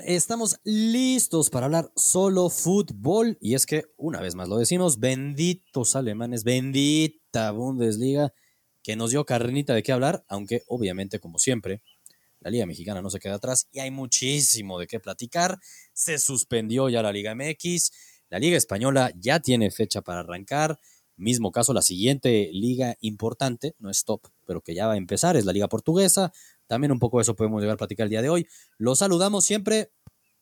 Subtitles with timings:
[0.00, 3.36] Estamos listos para hablar solo fútbol.
[3.40, 8.32] Y es que, una vez más lo decimos, benditos alemanes, bendita Bundesliga,
[8.82, 11.82] que nos dio carnita de qué hablar, aunque obviamente, como siempre,
[12.40, 15.58] la Liga Mexicana no se queda atrás y hay muchísimo de qué platicar.
[15.92, 17.92] Se suspendió ya la Liga MX,
[18.30, 20.78] la Liga Española ya tiene fecha para arrancar.
[21.16, 25.36] Mismo caso, la siguiente liga importante, no es top, pero que ya va a empezar,
[25.36, 26.32] es la Liga Portuguesa.
[26.66, 28.46] También un poco de eso podemos llegar a platicar el día de hoy.
[28.78, 29.90] Los saludamos siempre.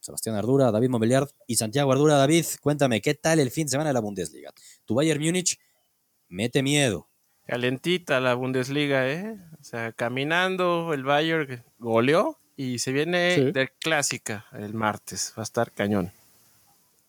[0.01, 2.16] Sebastián Ardura, David Mobiliard y Santiago Ardura.
[2.16, 4.51] David, cuéntame, ¿qué tal el fin de semana de la Bundesliga?
[4.87, 5.59] Tu Bayern Múnich
[6.29, 7.09] mete miedo.
[7.46, 9.37] Calentita la Bundesliga, ¿eh?
[9.60, 15.34] O sea, caminando, el Bayern goleó y se viene de clásica el martes.
[15.37, 16.12] Va a estar cañón.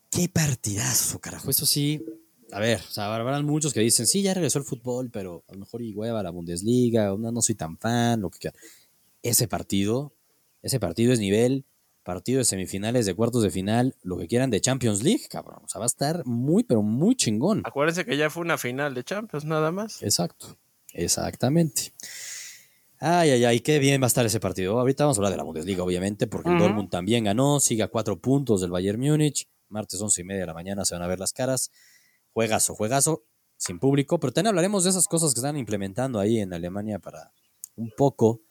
[0.09, 1.49] Qué partidazo, carajo.
[1.49, 2.03] Eso sí,
[2.51, 5.53] a ver, o sea, habrán muchos que dicen, sí, ya regresó el fútbol, pero a
[5.53, 8.57] lo mejor y hueva la Bundesliga, no, no soy tan fan, lo que quiera
[9.23, 10.15] ese partido,
[10.61, 11.65] ese partido es nivel,
[12.03, 15.61] partido de semifinales, de cuartos de final, lo que quieran de Champions League, cabrón.
[15.63, 17.61] O sea, va a estar muy, pero muy chingón.
[17.65, 20.01] Acuérdense que ya fue una final de Champions, nada más.
[20.01, 20.57] Exacto,
[20.93, 21.93] exactamente.
[23.03, 24.79] Ay, ay, ay, qué bien va a estar ese partido.
[24.79, 27.87] Ahorita vamos a hablar de la Bundesliga, obviamente, porque el Dortmund también ganó, sigue a
[27.87, 29.49] cuatro puntos del Bayern Múnich.
[29.69, 31.71] Martes once y media de la mañana se van a ver las caras.
[32.33, 33.23] Juegazo, juegazo,
[33.57, 37.33] sin público, pero también hablaremos de esas cosas que están implementando ahí en Alemania para
[37.75, 38.41] un poco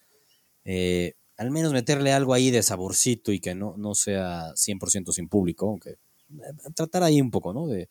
[0.64, 5.28] eh, al menos meterle algo ahí de saborcito y que no, no sea 100% sin
[5.28, 7.66] público, aunque eh, tratar ahí un poco, ¿no?
[7.66, 7.88] De,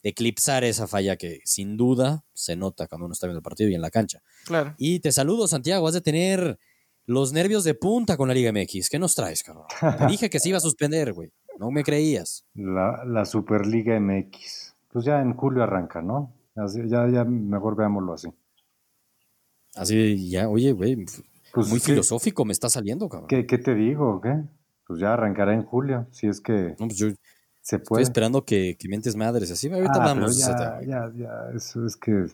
[0.00, 3.74] eclipsar esa falla que sin duda se nota cuando uno está viendo el partido y
[3.74, 4.22] en la cancha.
[4.44, 4.74] Claro.
[4.78, 6.58] Y te saludo, Santiago, has de tener
[7.04, 8.90] los nervios de punta con la Liga MX.
[8.90, 9.66] ¿Qué nos traes, cabrón?
[9.98, 11.32] Te dije que se iba a suspender, güey.
[11.58, 12.46] No me creías.
[12.54, 14.74] La, la Superliga MX.
[14.92, 16.32] Pues ya en julio arranca, ¿no?
[16.54, 18.28] ya, ya mejor veámoslo así.
[19.74, 21.04] Así, ya, oye, güey,
[21.52, 23.28] pues Muy filosófico me está saliendo, cabrón.
[23.28, 24.20] ¿Qué, te digo?
[24.20, 24.42] ¿Qué?
[24.86, 27.08] Pues ya arrancará en julio, si es que no, pues yo
[27.60, 28.02] se puede.
[28.02, 29.70] Estoy esperando que, que mientes madres así.
[29.70, 30.38] Ahorita ah, vamos.
[30.38, 32.26] Ya, ya, ya, eso es que.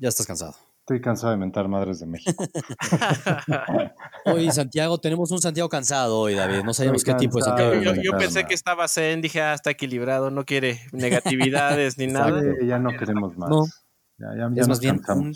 [0.00, 0.54] Ya estás cansado.
[0.88, 2.44] Estoy cansado de mentar madres de México.
[4.24, 6.64] hoy, Santiago, tenemos un Santiago cansado hoy, David.
[6.64, 7.74] No sabíamos qué tipo de Santiago.
[8.02, 12.42] Yo, pensé que estaba zen, dije, ah, está equilibrado, no quiere negatividades ni nada.
[12.64, 13.50] ya no queremos más.
[13.50, 13.66] No.
[14.16, 15.34] Ya, ya, ya es más bien un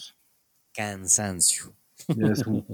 [0.72, 1.74] cansancio.
[2.08, 2.64] Es un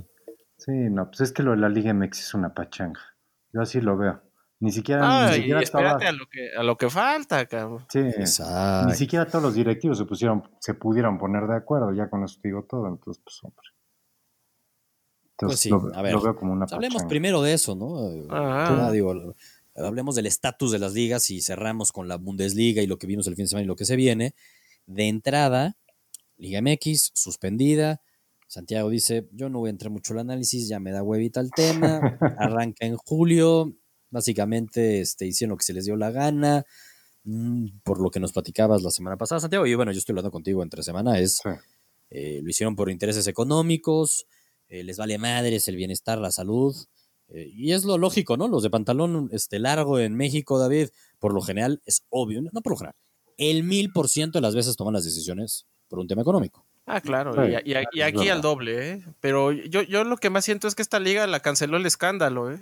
[0.69, 3.01] Sí, no, pues es que lo de la Liga MX es una pachanga.
[3.55, 4.21] Yo así lo veo.
[4.61, 5.31] Ni siquiera.
[5.31, 7.87] ni espérate a, lo que, a lo que falta, cabrón.
[7.89, 12.23] Sí, ni siquiera todos los directivos se pusieron, se pudieron poner de acuerdo, ya con
[12.23, 13.67] eso digo todo, entonces, pues, hombre.
[15.39, 18.91] pues sí, a ver, veo como una pues hablemos primero de eso, ¿no?
[18.91, 19.35] Digo,
[19.75, 23.27] hablemos del estatus de las ligas y cerramos con la Bundesliga y lo que vimos
[23.27, 24.35] el fin de semana y lo que se viene.
[24.85, 25.79] De entrada,
[26.37, 28.03] Liga MX suspendida,
[28.48, 31.50] Santiago dice, yo no voy a entrar mucho el análisis, ya me da huevita el
[31.50, 32.00] tema,
[32.38, 33.76] arranca en julio,
[34.10, 36.64] básicamente este, hicieron lo que se les dio la gana,
[37.25, 40.31] mm, por lo que nos platicabas la semana pasada, Santiago, y bueno, yo estoy hablando
[40.31, 41.42] contigo entre semana, es,
[42.08, 44.26] eh, lo hicieron por intereses económicos,
[44.69, 46.75] eh, les vale madres el bienestar, la salud,
[47.28, 48.48] eh, y es lo lógico, ¿no?
[48.48, 50.88] Los de pantalón este, largo en México, David,
[51.19, 52.97] por lo general, es obvio, no por lo general,
[53.37, 56.68] el mil por ciento de las veces toman las decisiones por un tema económico.
[56.88, 59.04] Ah, claro, y, aquí al doble, ¿eh?
[59.21, 62.50] Pero yo, yo lo que más siento es que esta liga la canceló el escándalo,
[62.50, 62.60] ¿eh?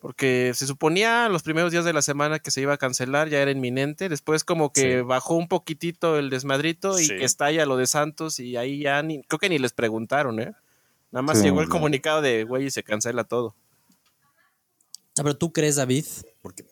[0.00, 3.42] Porque se suponía los primeros días de la semana que se iba a cancelar, ya
[3.42, 4.08] era inminente.
[4.08, 8.56] Después como que bajó un poquitito el desmadrito y que estalla lo de Santos y
[8.56, 10.54] ahí ya ni, creo que ni les preguntaron, ¿eh?
[11.12, 13.54] Nada más llegó el comunicado de, güey, y se cancela todo.
[15.18, 16.06] Ah, pero tú crees, David,
[16.40, 16.64] porque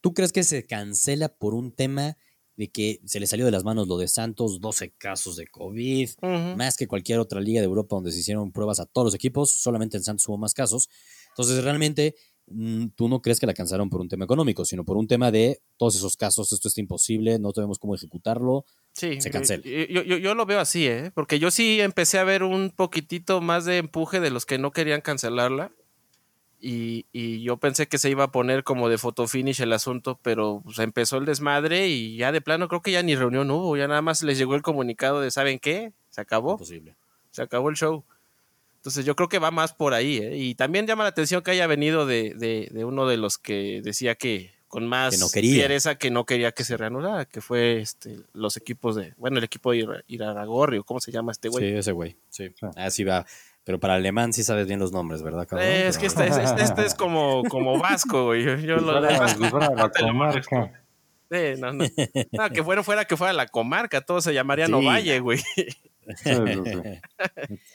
[0.00, 2.16] tú crees que se cancela por un tema
[2.56, 6.08] de que se le salió de las manos lo de Santos, 12 casos de COVID,
[6.56, 9.52] más que cualquier otra liga de Europa donde se hicieron pruebas a todos los equipos,
[9.52, 10.88] solamente en Santos hubo más casos.
[11.28, 12.14] Entonces, realmente,
[12.46, 15.30] mm, tú no crees que la cansaron por un tema económico, sino por un tema
[15.30, 18.64] de todos esos casos, esto está imposible, no tenemos cómo ejecutarlo,
[18.94, 19.62] sí, se cancela.
[19.62, 21.10] Yo, yo, yo, lo veo así, ¿eh?
[21.14, 24.70] porque yo sí empecé a ver un poquitito más de empuje de los que no
[24.70, 25.72] querían cancelarla.
[26.60, 27.04] Y,
[27.42, 30.78] yo pensé que se iba a poner como de photo finish el asunto, pero pues,
[30.78, 34.02] empezó el desmadre y ya de plano creo que ya ni reunión hubo, ya nada
[34.02, 35.92] más les llegó el comunicado de ¿saben qué?
[36.10, 36.58] Se acabó.
[37.30, 38.04] Se acabó el show.
[38.76, 40.18] Entonces yo creo que va más por ahí.
[40.18, 40.36] ¿eh?
[40.36, 44.54] Y también llama la atención que haya venido de, uno de los que decía que
[44.68, 48.56] con más que no fiereza que no quería que se reanudara, que fue este, los
[48.56, 51.64] equipos de, bueno, el equipo de Iraragorri, o cómo se llama este güey.
[51.64, 52.52] Sí, ese güey, sí.
[52.76, 53.26] Así va.
[53.66, 55.66] Pero para alemán sí sabes bien los nombres, ¿verdad, cabrón?
[55.66, 58.44] es que este, este, este, es como, como vasco, güey.
[58.44, 60.84] Yo, lo la comarca.
[61.28, 61.84] Sí, no, no.
[62.30, 65.40] no, que fuera, fuera que fuera la comarca, todo se llamaría Novalle, güey.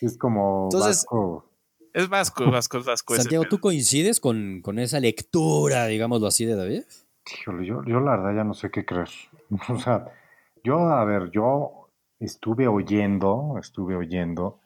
[0.02, 1.46] es como vasco.
[1.94, 3.18] Es Vasco, Vasco, Vasco.
[3.18, 6.84] Santiago, ¿tú coincides con, con, esa lectura, digámoslo así, de David?
[7.42, 9.10] Híjole, yo, yo la verdad ya no sé qué creer.
[9.68, 10.06] O sea,
[10.64, 11.90] yo, a ver, yo
[12.22, 14.61] estuve oyendo, estuve oyendo.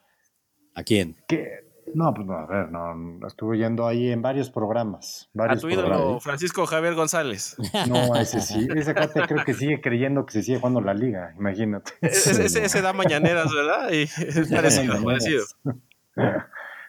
[0.76, 1.16] ¿A quién?
[1.28, 5.30] Que, no, pues no, a ver, no, estuve oyendo ahí en varios programas.
[5.34, 7.56] Varios a tu ídolo, Francisco Javier González.
[7.88, 11.34] No, ese sí, ese cuate creo que sigue creyendo que se sigue jugando la liga,
[11.38, 11.94] imagínate.
[12.02, 13.92] Ese, ese, da mañaneras, ¿verdad?
[13.92, 15.46] Y es parecido, parecido.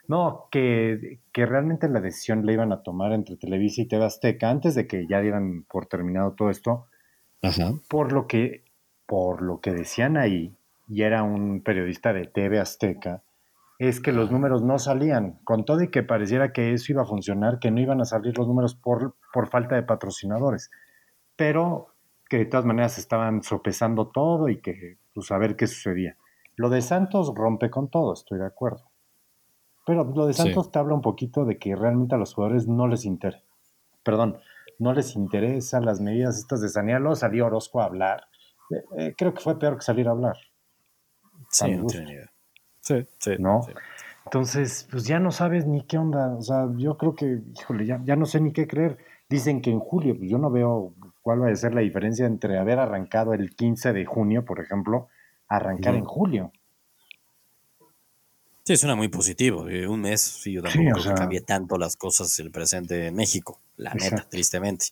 [0.08, 4.50] No, que, que, realmente la decisión la iban a tomar entre Televisa y TV Azteca
[4.50, 6.86] antes de que ya dieran por terminado todo esto.
[7.42, 7.72] Ajá.
[7.88, 8.64] Por lo que,
[9.06, 10.56] por lo que decían ahí,
[10.88, 13.22] y era un periodista de TV Azteca,
[13.78, 17.06] es que los números no salían, con todo y que pareciera que eso iba a
[17.06, 20.70] funcionar, que no iban a salir los números por, por falta de patrocinadores,
[21.36, 21.88] pero
[22.28, 26.16] que de todas maneras estaban sopesando todo y que, pues, a ver qué sucedía.
[26.56, 28.90] Lo de Santos rompe con todo, estoy de acuerdo.
[29.84, 32.88] Pero lo de Santos te habla un poquito de que realmente a los jugadores no
[32.88, 33.44] les interesa.
[34.02, 34.38] Perdón,
[34.78, 37.14] no les interesa las medidas estas de sanearlo.
[37.14, 38.24] Salió Orozco a hablar.
[38.70, 40.36] Eh, eh, creo que fue peor que salir a hablar.
[41.50, 41.86] Sí, no
[42.86, 43.32] Sí, sí.
[43.40, 43.66] ¿No?
[44.26, 46.36] Entonces, pues ya no sabes ni qué onda.
[46.36, 48.96] O sea, yo creo que, híjole, ya, ya no sé ni qué creer.
[49.28, 52.58] Dicen que en julio, pues yo no veo cuál va a ser la diferencia entre
[52.58, 55.08] haber arrancado el 15 de junio, por ejemplo,
[55.48, 56.52] arrancar en julio.
[58.62, 59.62] Sí, suena muy positivo.
[59.62, 63.58] Un mes, sí, yo tampoco sí, tanto las cosas el presente en México.
[63.76, 64.86] La neta, tristemente.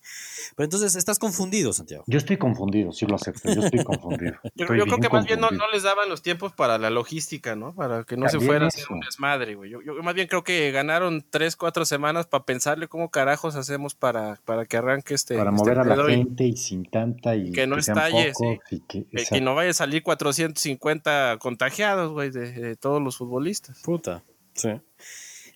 [0.54, 2.04] Pero entonces, ¿estás confundido, Santiago?
[2.06, 3.52] Yo estoy confundido, sí lo acepto.
[3.52, 4.34] Yo estoy confundido.
[4.54, 7.74] yo, creo que más bien no, les daban los tiempos para la logística, ¿no?
[7.74, 9.70] Para que no se fuera a hacer un desmadre, güey.
[9.70, 14.38] Yo, más bien creo que ganaron tres, cuatro semanas para pensarle cómo carajos hacemos para,
[14.44, 15.36] para que arranque este.
[15.36, 18.32] Para este mover a la gente y sin tanta y que no estalle,
[18.70, 23.80] y que, que, no vaya a salir 450 contagiados, güey, de, de todos los futbolistas.
[23.82, 24.22] Puta,
[24.52, 24.80] sí.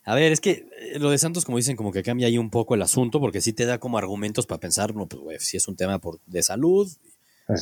[0.09, 2.49] A ver, es que eh, lo de Santos, como dicen, como que cambia ahí un
[2.49, 5.59] poco el asunto, porque sí te da como argumentos para pensar, no, pues, güey, si
[5.59, 6.91] es un tema por, de salud,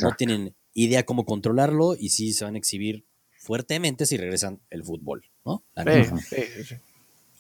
[0.01, 3.05] no tienen idea cómo controlarlo y sí se van a exhibir
[3.37, 5.65] fuertemente si regresan el fútbol, ¿no?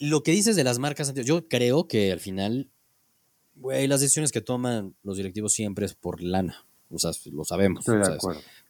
[0.00, 2.68] Lo que dices de las marcas, yo creo que al final,
[3.54, 6.66] güey, las decisiones que toman los directivos siempre es por lana.
[6.90, 7.84] O sea, lo sabemos.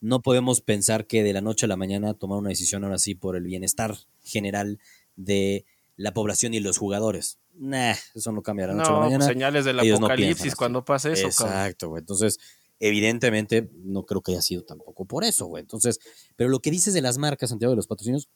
[0.03, 3.15] no podemos pensar que de la noche a la mañana tomar una decisión ahora sí
[3.15, 4.79] por el bienestar general
[5.17, 5.65] de
[5.97, 7.39] la población y los jugadores.
[7.55, 9.25] Nah, eso no cambiará no, pues mañana.
[9.25, 11.27] señales del apocalipsis cuando pase eso.
[11.27, 12.01] Exacto, güey.
[12.01, 12.39] Entonces,
[12.79, 15.63] evidentemente, no creo que haya sido tampoco por eso, güey.
[15.63, 15.99] Entonces,
[16.37, 18.29] pero lo que dices de las marcas, Santiago, de los patrocinios,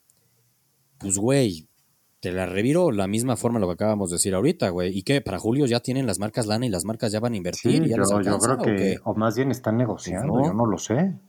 [0.97, 1.67] pues, güey,
[2.19, 4.95] te la reviro la misma forma lo que acabamos de decir ahorita, güey.
[4.97, 5.21] ¿Y qué?
[5.21, 7.83] Para Julio ya tienen las marcas lana y las marcas ya van a invertir.
[7.83, 11.19] yo, creo que, o, más bien están negociando, pues yo no lo sé.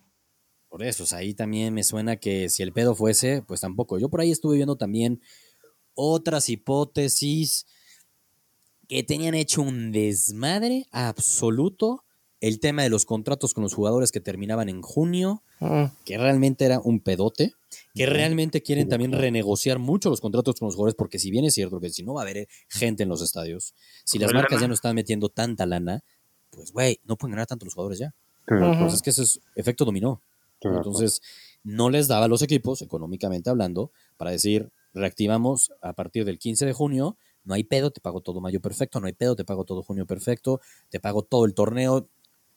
[0.69, 3.99] Por eso, o sea, ahí también me suena que si el pedo fuese, pues tampoco.
[3.99, 5.21] Yo por ahí estuve viendo también
[5.95, 7.67] otras hipótesis
[8.89, 12.05] que tenían hecho un desmadre absoluto.
[12.41, 15.93] El tema de los contratos con los jugadores que terminaban en junio, ah.
[16.05, 17.55] que realmente era un pedote,
[17.95, 21.55] que realmente quieren también renegociar mucho los contratos con los jugadores, porque si bien es
[21.55, 23.75] cierto que si no va a haber gente en los estadios,
[24.05, 26.03] si las marcas ya no están metiendo tanta lana,
[26.51, 28.13] pues güey, no pueden ganar tanto los jugadores ya.
[28.49, 30.21] Entonces es que ese es efecto dominó.
[30.61, 31.21] Entonces,
[31.65, 36.67] no les daba a los equipos, económicamente hablando, para decir, reactivamos a partir del 15
[36.67, 39.65] de junio, no hay pedo, te pago todo mayo perfecto, no hay pedo, te pago
[39.65, 42.09] todo junio perfecto, te pago todo el torneo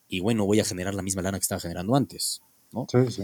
[0.07, 2.85] y bueno, voy a generar la misma lana que estaba generando antes, ¿no?
[2.89, 3.23] Sí, sí.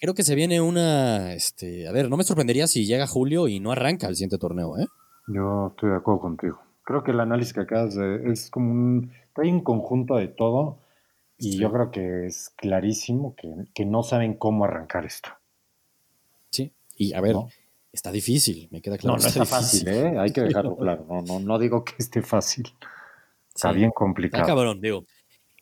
[0.00, 3.60] Creo que se viene una, este, a ver, no me sorprendería si llega julio y
[3.60, 4.86] no arranca el siguiente torneo, ¿eh?
[5.26, 6.60] Yo estoy de acuerdo contigo.
[6.84, 10.78] Creo que el análisis que acabas de, es como un, hay un conjunto de todo
[11.36, 15.30] y yo creo que es clarísimo que, que, no saben cómo arrancar esto.
[16.50, 17.36] Sí, y a ver,
[17.92, 19.16] Está difícil, me queda claro.
[19.16, 20.18] No, no está, fácil, ¿eh?
[20.18, 21.06] Hay que dejarlo claro.
[21.08, 22.72] No, no, no digo que esté fácil.
[23.54, 24.42] Está bien complicado.
[24.42, 25.04] Está cabrón, digo.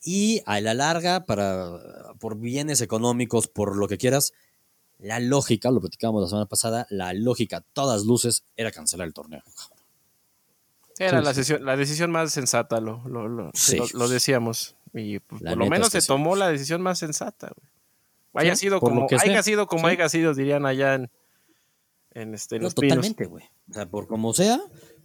[0.02, 1.78] Y a la larga, para,
[2.18, 4.32] por bienes económicos, por lo que quieras,
[4.98, 9.42] la lógica, lo platicábamos la semana pasada, la lógica, todas luces, era cancelar el torneo.
[10.98, 13.50] Era la, la, decisión más sensata, lo, lo, lo,
[13.92, 14.76] lo decíamos.
[14.94, 17.52] Y pues, por lo menos se tomó la decisión más sensata.
[18.32, 21.10] Haya sido como, haya sido como haya sido, dirían allá en,
[22.16, 23.44] en este, no, totalmente, güey.
[23.70, 24.58] O sea, por como sea,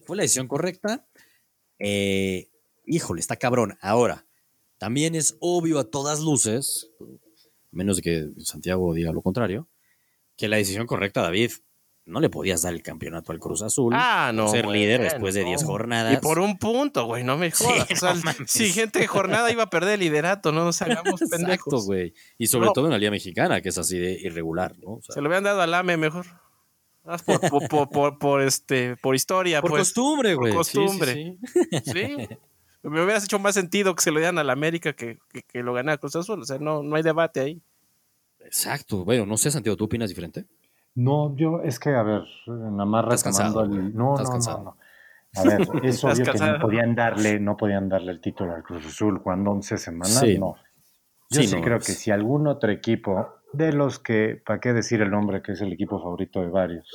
[0.05, 1.05] fue la decisión correcta.
[1.77, 2.49] Eh,
[2.85, 3.77] híjole, está cabrón.
[3.81, 4.25] Ahora,
[4.77, 6.89] también es obvio a todas luces,
[7.69, 9.67] menos de que Santiago diga lo contrario,
[10.37, 11.51] que la decisión correcta, David,
[12.05, 13.93] no le podías dar el campeonato al Cruz Azul.
[13.95, 14.47] Ah, no.
[14.47, 16.13] Ser líder después de 10 jornadas.
[16.13, 17.87] Y por un punto, güey, no me jodas.
[18.47, 21.41] si gente de jornada iba a perder el liderato, no nos hagamos pendejos.
[21.41, 22.13] Exacto, güey.
[22.37, 24.99] Y sobre todo en la Liga Mexicana, que es así de irregular, ¿no?
[25.01, 26.25] Se lo habían dado al AME mejor.
[27.91, 29.81] Por, por, este, por historia, por pues.
[29.81, 30.53] costumbre, güey.
[30.53, 31.37] Por costumbre.
[31.83, 32.27] Sí,
[32.83, 35.73] Me hubieras hecho más sentido que se lo dieran a la América que, que, lo
[35.73, 36.41] ganara Cruz Azul.
[36.41, 37.61] O sea, no, no hay debate ahí.
[38.39, 39.05] Exacto.
[39.05, 40.45] Bueno, no sé, Santiago, ¿tú opinas diferente?
[40.95, 43.95] No, yo, es que, a ver, nada más retomando el.
[43.95, 44.77] No, no, no, no.
[45.35, 48.85] A ver, es obvio que no podían darle, no podían darle el título al Cruz
[48.85, 50.55] Azul cuando 11 semanas, no.
[51.29, 55.11] Yo sí, creo que si algún otro equipo de los que, ¿para qué decir el
[55.11, 56.89] nombre que es el equipo favorito de varios?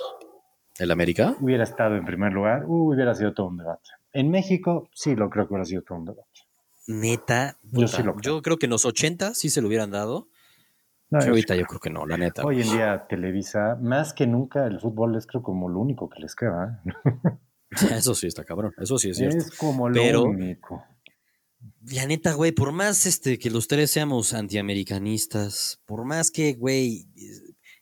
[0.78, 1.34] ¿El América?
[1.40, 3.90] Hubiera estado en primer lugar, uh, hubiera sido todo un debate.
[4.12, 6.40] En México, sí lo creo que hubiera sido todo un debate.
[6.88, 8.36] Neta, yo, sí lo creo.
[8.36, 10.28] yo creo que en los 80 sí se lo hubieran dado.
[11.10, 12.44] ahorita yo creo que no, la neta.
[12.44, 16.20] Hoy en día Televisa, más que nunca, el fútbol es creo como lo único que
[16.20, 16.82] les queda.
[16.84, 17.38] ¿eh?
[17.96, 19.36] Eso sí está cabrón, eso sí es cierto.
[19.36, 20.84] Es como lo único.
[21.92, 27.06] La neta, güey, por más este, que los tres seamos antiamericanistas, por más que, güey,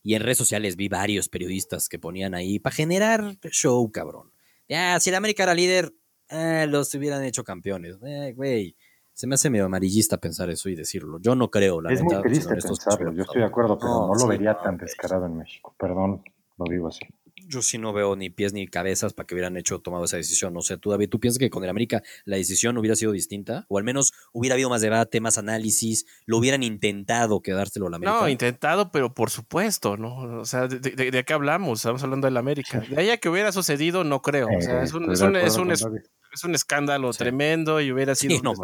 [0.03, 4.31] y en redes sociales vi varios periodistas que ponían ahí para generar show, cabrón.
[4.69, 5.95] Ya, si el América era líder,
[6.29, 7.97] eh, los hubieran hecho campeones.
[8.05, 8.77] Eh, güey,
[9.15, 11.19] se me hace medio amarillista pensar eso y decirlo.
[11.21, 14.27] Yo no creo, la Es muy triste pensarlo, yo estoy de acuerdo, pero no, lo
[14.27, 15.75] vería tan descarado en México.
[15.79, 16.23] Perdón,
[16.59, 17.01] lo digo así
[17.49, 20.53] yo sí no veo ni pies ni cabezas para que hubieran hecho tomado esa decisión.
[20.53, 23.67] No sé, tú, David, ¿tú piensas que con el América la decisión hubiera sido distinta?
[23.69, 28.21] O al menos hubiera habido más debate, más análisis, lo hubieran intentado quedárselo al América.
[28.21, 30.41] No, intentado, pero por supuesto, ¿no?
[30.41, 31.81] O sea, ¿de, qué hablamos?
[31.81, 32.81] Estamos hablando del América.
[32.81, 34.49] De ahí a que hubiera sucedido, no creo.
[34.49, 38.41] O sea, es un, es un, es un, es un escándalo tremendo y hubiera sido...
[38.43, 38.55] no,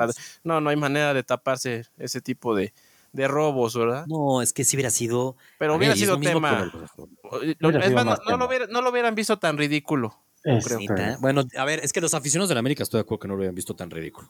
[0.45, 2.73] no, no hay manera de taparse ese tipo de
[3.13, 4.07] de robos, ¿verdad?
[4.07, 5.37] No, es que si hubiera sido.
[5.59, 6.71] Pero hubiera sido tema.
[7.61, 10.17] no, lo hubieran visto tan ridículo.
[11.21, 13.35] Bueno, a ver, es que los aficionados de la América estoy de acuerdo que no
[13.35, 14.29] lo hubieran visto tan ridículo.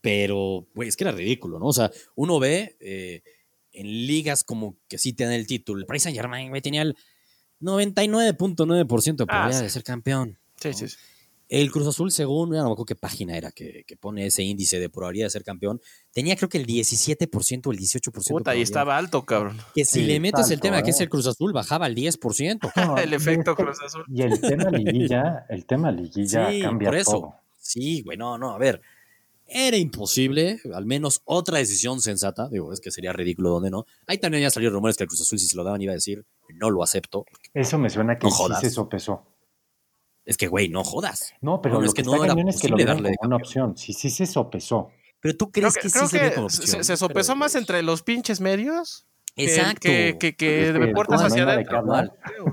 [0.00, 1.66] Pero, güey, es que era ridículo, ¿no?
[1.66, 3.22] O sea, uno ve eh,
[3.72, 5.80] en ligas como que sí tienen el título.
[5.80, 6.96] El Paris Saint Germain, güey, tenía el
[7.60, 10.38] 99.9% de probabilidad ah, de ser campeón.
[10.56, 10.96] Sí, sí, sí.
[11.48, 14.90] El Cruz Azul, según, no me acuerdo qué página era que, pone ese índice de
[14.90, 15.80] probabilidad de ser campeón,
[16.12, 18.28] tenía creo que el 17% o el 18%.
[18.28, 19.56] Puta, ahí estaba alto, cabrón.
[19.74, 21.04] Que si le metes el tema que es ¿eh?
[21.04, 22.72] el Cruz Azul, bajaba al 10%.
[23.02, 24.04] el efecto Cruz Azul.
[24.08, 27.10] Y el tema liguilla, el tema liguilla sí, cambia por eso.
[27.12, 27.34] Todo.
[27.56, 28.82] Sí, güey, no, no, a ver.
[29.50, 33.86] Era imposible, al menos otra decisión sensata, digo, es que sería ridículo donde no.
[34.06, 35.94] Ahí también ya salieron rumores que el Cruz Azul, si se lo daban, iba a
[35.94, 37.24] decir, no lo acepto.
[37.54, 39.24] Eso me suena que no sí se sopesó.
[40.28, 41.32] Es que, güey, no jodas.
[41.40, 43.78] No, pero lo es que, no era es que lo darle como una opción.
[43.78, 44.90] Sí, sí se sopesó.
[45.20, 46.84] Pero tú crees que, sí se ve como opción.
[46.84, 49.06] Se, sopesó más entre los pinches medios.
[49.36, 49.88] Exacto.
[49.88, 51.82] Que, que, que de puertas hacia adentro.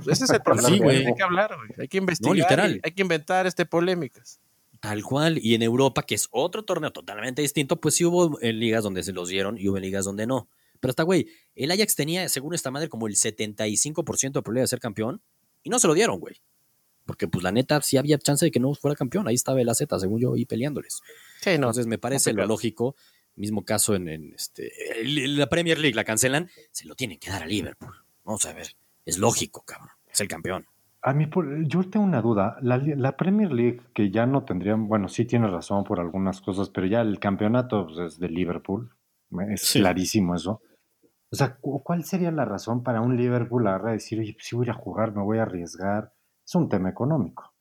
[0.10, 0.70] Ese es el problema.
[0.70, 1.06] Sí, güey.
[1.06, 1.70] Hay que hablar, güey.
[1.78, 2.34] Hay que investigar.
[2.34, 2.80] No, literal.
[2.82, 4.40] Hay que inventar este polémicas.
[4.80, 5.38] Tal cual.
[5.44, 9.04] Y en Europa, que es otro torneo totalmente distinto, pues sí hubo en ligas donde
[9.04, 10.48] se los dieron y hubo en ligas donde no.
[10.80, 14.68] Pero hasta, güey, el Ajax tenía, según esta madre, como el 75% de probabilidad de
[14.68, 15.22] ser campeón
[15.62, 16.40] y no se lo dieron, güey.
[17.06, 19.28] Porque, pues, la neta, sí había chance de que no fuera campeón.
[19.28, 21.02] Ahí estaba el AZ, según yo, ahí peleándoles.
[21.42, 22.96] Sí, no, Entonces, me parece lo lógico.
[23.36, 24.72] Mismo caso en, este,
[25.04, 27.94] la Premier League, la cancelan, se lo tienen que dar a Liverpool.
[28.24, 28.68] Vamos a ver.
[29.06, 29.90] Es lógico, cabrón.
[30.12, 30.66] Es el campeón.
[31.02, 31.30] A mí,
[31.68, 32.58] yo tengo una duda.
[32.62, 36.88] La, Premier League, que ya no tendrían, bueno, sí tiene razón por algunas cosas, pero
[36.88, 38.90] ya el campeonato pues, es de Liverpool.
[39.52, 40.62] Es clarísimo eso.
[41.30, 44.70] O sea, ¿cuál sería la razón para un Liverpool a decir, oye, pues sí voy
[44.70, 46.15] a jugar, me voy a arriesgar?
[46.46, 47.52] Es un tema económico.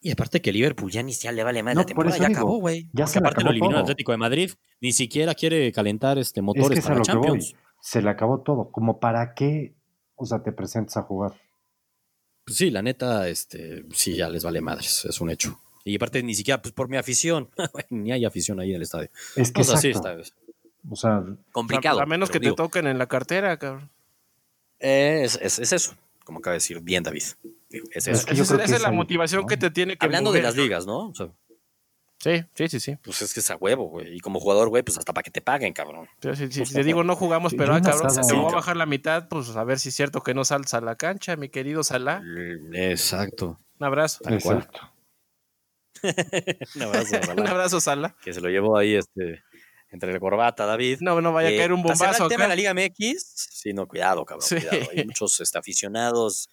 [0.00, 2.88] Y aparte que Liverpool ya ni siquiera le vale más la temporada, ya acabó, güey.
[2.92, 6.84] Ya se aparte lo eliminó el Atlético de Madrid, ni siquiera quiere calentar este motores
[6.84, 7.54] para Champions.
[7.80, 8.70] Se le acabó todo.
[8.70, 9.74] Como para qué,
[10.14, 11.34] o sea, te presentas a jugar.
[12.44, 15.60] Pues sí, la neta, este, sí, ya les vale madres, es un hecho.
[15.84, 17.50] Y aparte ni siquiera pues por mi afición,
[17.90, 19.10] ni hay afición ahí en el estadio.
[19.36, 20.16] Es que o sea, sí está,
[20.88, 22.00] o sea, complicado.
[22.00, 23.90] A menos que te toquen en la cartera, cabrón.
[24.78, 25.94] es, es eso,
[26.28, 27.22] como acaba de decir bien David.
[27.90, 31.10] Es esa es la motivación que te tiene que Hablando de las ligas, ¿no?
[32.18, 32.96] sí, sí, sí, sí.
[32.96, 34.14] Pues es que es a huevo, güey.
[34.14, 36.06] Y como jugador, güey, pues hasta para que te paguen, cabrón.
[36.34, 39.56] si, te digo no jugamos, pero ah, cabrón, te voy a bajar la mitad, pues
[39.56, 42.20] a ver si es cierto que no saltas a la cancha, mi querido Salah.
[42.74, 43.58] Exacto.
[43.78, 44.22] Un abrazo.
[44.28, 44.80] Exacto.
[46.76, 47.32] un abrazo, Salah.
[47.40, 48.16] un abrazo, Salah.
[48.22, 49.44] Que se lo llevó ahí este
[49.90, 50.98] entre la corbata, David.
[51.00, 52.24] No, no vaya a caer un eh, bombazo.
[52.24, 54.90] el tema de la Liga MX, sí, no, cuidado, cabrón, cuidado.
[54.94, 56.48] Hay muchos este, aficionados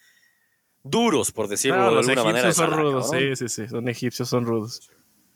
[0.84, 2.54] duros, por decirlo de alguna manera.
[2.54, 4.89] Son rudos, sí, sí, sí, son egipcios, son rudos.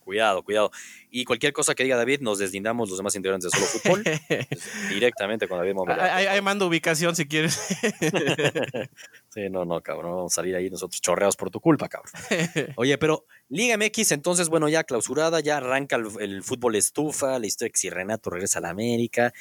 [0.09, 0.71] Cuidado, cuidado.
[1.11, 4.03] Y cualquier cosa que diga David, nos deslindamos los demás integrantes de Solo Fútbol
[4.89, 7.53] directamente con David Ahí, ahí mando ubicación si quieres.
[9.29, 10.13] sí, no, no, cabrón.
[10.15, 12.11] Vamos a salir ahí nosotros chorreados por tu culpa, cabrón.
[12.75, 17.71] Oye, pero Liga MX, entonces, bueno, ya clausurada, ya arranca el, fútbol estufa, la historia
[17.71, 19.33] que si Renato regresa a la América.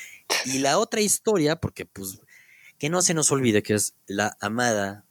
[0.46, 2.20] Y la otra historia, porque pues
[2.78, 5.04] que no se nos olvide que es la amada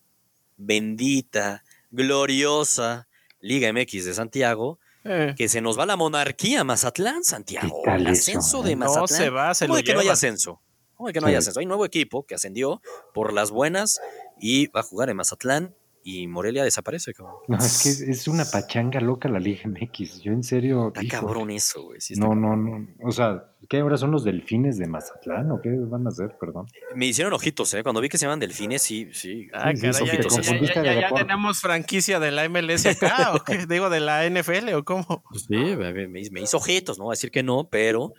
[0.56, 3.08] bendita, gloriosa
[3.40, 5.36] Liga MX de Santiago, eh.
[5.38, 7.84] que se nos va la monarquía Mazatlán, Santiago.
[7.86, 9.02] El ascenso de Mazatlán.
[9.02, 10.60] No se va, se ¿Cómo de que no hay ascenso?
[10.96, 11.60] ¿Cómo de que no hay ascenso?
[11.60, 12.82] Hay un nuevo equipo que ascendió
[13.14, 14.02] por las buenas
[14.40, 15.76] y va a jugar en Mazatlán
[16.10, 17.36] y Morelia desaparece, cabrón.
[17.50, 20.22] No, es que es una pachanga loca la Liga MX.
[20.22, 20.94] Yo en serio.
[20.96, 22.00] Está cabrón eso, güey.
[22.16, 22.88] no, no, no.
[23.04, 26.38] O sea, ¿qué ahora son los delfines de Mazatlán o qué van a hacer?
[26.40, 26.68] Perdón.
[26.96, 27.84] Me hicieron ojitos, ¿eh?
[27.84, 29.50] Cuando vi que se llaman delfines, sí, sí.
[29.54, 33.66] Ah, ya, ya, tenemos franquicia de la MLS acá, ¿o qué?
[33.68, 35.26] Digo, de la NFL, ¿o cómo?
[35.30, 35.76] Pues sí,
[36.32, 38.14] me, hizo ojitos, no a decir que no, pero.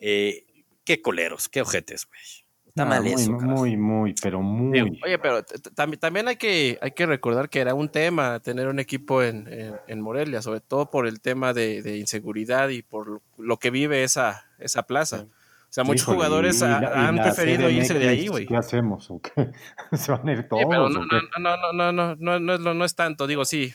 [0.00, 0.46] Eh,
[0.86, 2.45] qué coleros, qué ojetes, güey.
[2.76, 3.32] Está mal muy, eso.
[3.32, 4.78] Muy, muy, pero muy.
[5.02, 5.42] Oye, pero
[5.74, 9.48] también hay que, hay que recordar que era un tema tener un equipo en,
[9.86, 14.44] en, Morelia, sobre todo por el tema de, inseguridad y por lo que vive esa,
[14.58, 15.24] esa plaza.
[15.24, 18.44] O sea, muchos jugadores han preferido irse de ahí, güey.
[18.44, 19.10] ¿Qué hacemos?
[19.92, 20.64] ¿Se van a ir todos?
[20.68, 23.72] pero no, no, no, no, no, no, no, no, no es tanto, digo, sí,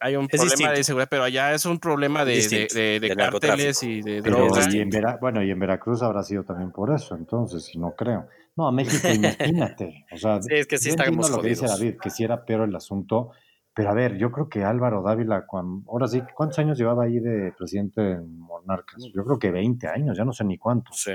[0.00, 4.02] hay un problema de seguridad, pero allá es un problema de, de, de, cárteles y
[4.02, 4.72] de drogas.
[4.74, 8.26] Y en bueno, y en Veracruz habrá sido también por eso, entonces, no creo.
[8.56, 10.06] No, a México, imagínate.
[10.12, 12.68] O sea, sí, es que sí estamos lo que dice David, que si era peor
[12.68, 13.30] el asunto.
[13.76, 17.18] Pero a ver, yo creo que Álvaro Dávila, cuando, ahora sí, ¿cuántos años llevaba ahí
[17.18, 19.02] de presidente en Monarcas?
[19.12, 21.00] Yo creo que 20 años, ya no sé ni cuántos.
[21.00, 21.12] Sí.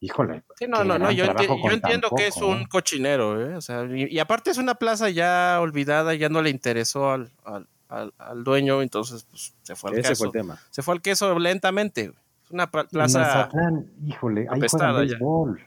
[0.00, 0.42] Híjole.
[0.58, 1.24] Sí, no, no, no, yo,
[1.70, 3.56] entiendo que es un cochinero, ¿eh?
[3.56, 7.66] O sea, y, aparte es una plaza ya olvidada, ya no le interesó al, al,
[7.88, 10.14] al dueño, entonces pues, se fue al queso.
[10.16, 10.60] Fue el tema.
[10.70, 12.12] Se fue al queso lentamente.
[12.44, 13.48] Es una plaza.
[14.04, 15.66] híjole, ahí juegan béisbol.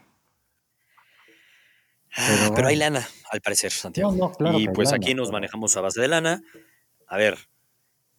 [2.16, 4.12] Pero, pero, hay lana, al parecer, Santiago.
[4.12, 6.42] No, claro y pues aquí nos manejamos a base de lana.
[7.06, 7.38] A ver,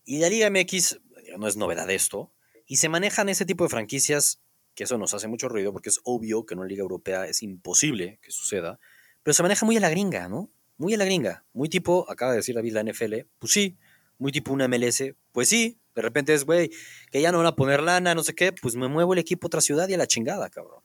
[0.06, 1.00] y la Liga MX
[1.38, 2.32] no es novedad esto.
[2.66, 4.42] Y se manejan ese tipo de franquicias,
[4.76, 7.44] que eso nos hace mucho ruido, porque es obvio que en una Liga Europea es
[7.44, 8.80] imposible que suceda.
[9.24, 10.50] Pero se maneja muy a la gringa, ¿no?
[10.78, 11.44] Muy a la gringa.
[11.54, 13.28] Muy tipo, acaba de decir David, la NFL.
[13.40, 13.78] Pues sí,
[14.22, 16.70] muy tipo una MLS, pues sí, de repente es, güey,
[17.12, 19.46] que ya no van a poner lana, no sé qué, pues me muevo el equipo
[19.46, 20.84] a otra ciudad y a la chingada, cabrón.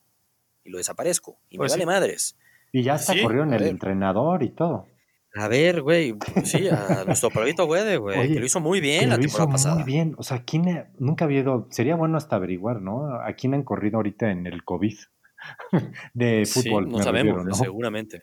[0.64, 1.38] Y lo desaparezco.
[1.50, 2.36] Y me pues vale madres.
[2.72, 4.86] Y ya está corrió en el entrenador y todo.
[5.34, 9.10] A ver, güey, pues sí, a nuestro perrito güey, güey, que lo hizo muy bien
[9.10, 9.74] la temporada pasada.
[9.74, 13.20] Muy bien, o sea, ¿quién nunca ha habido, sería bueno hasta averiguar, ¿no?
[13.20, 14.96] ¿A quién han corrido ahorita en el COVID
[16.14, 16.88] de fútbol?
[16.88, 18.22] no sabemos, seguramente.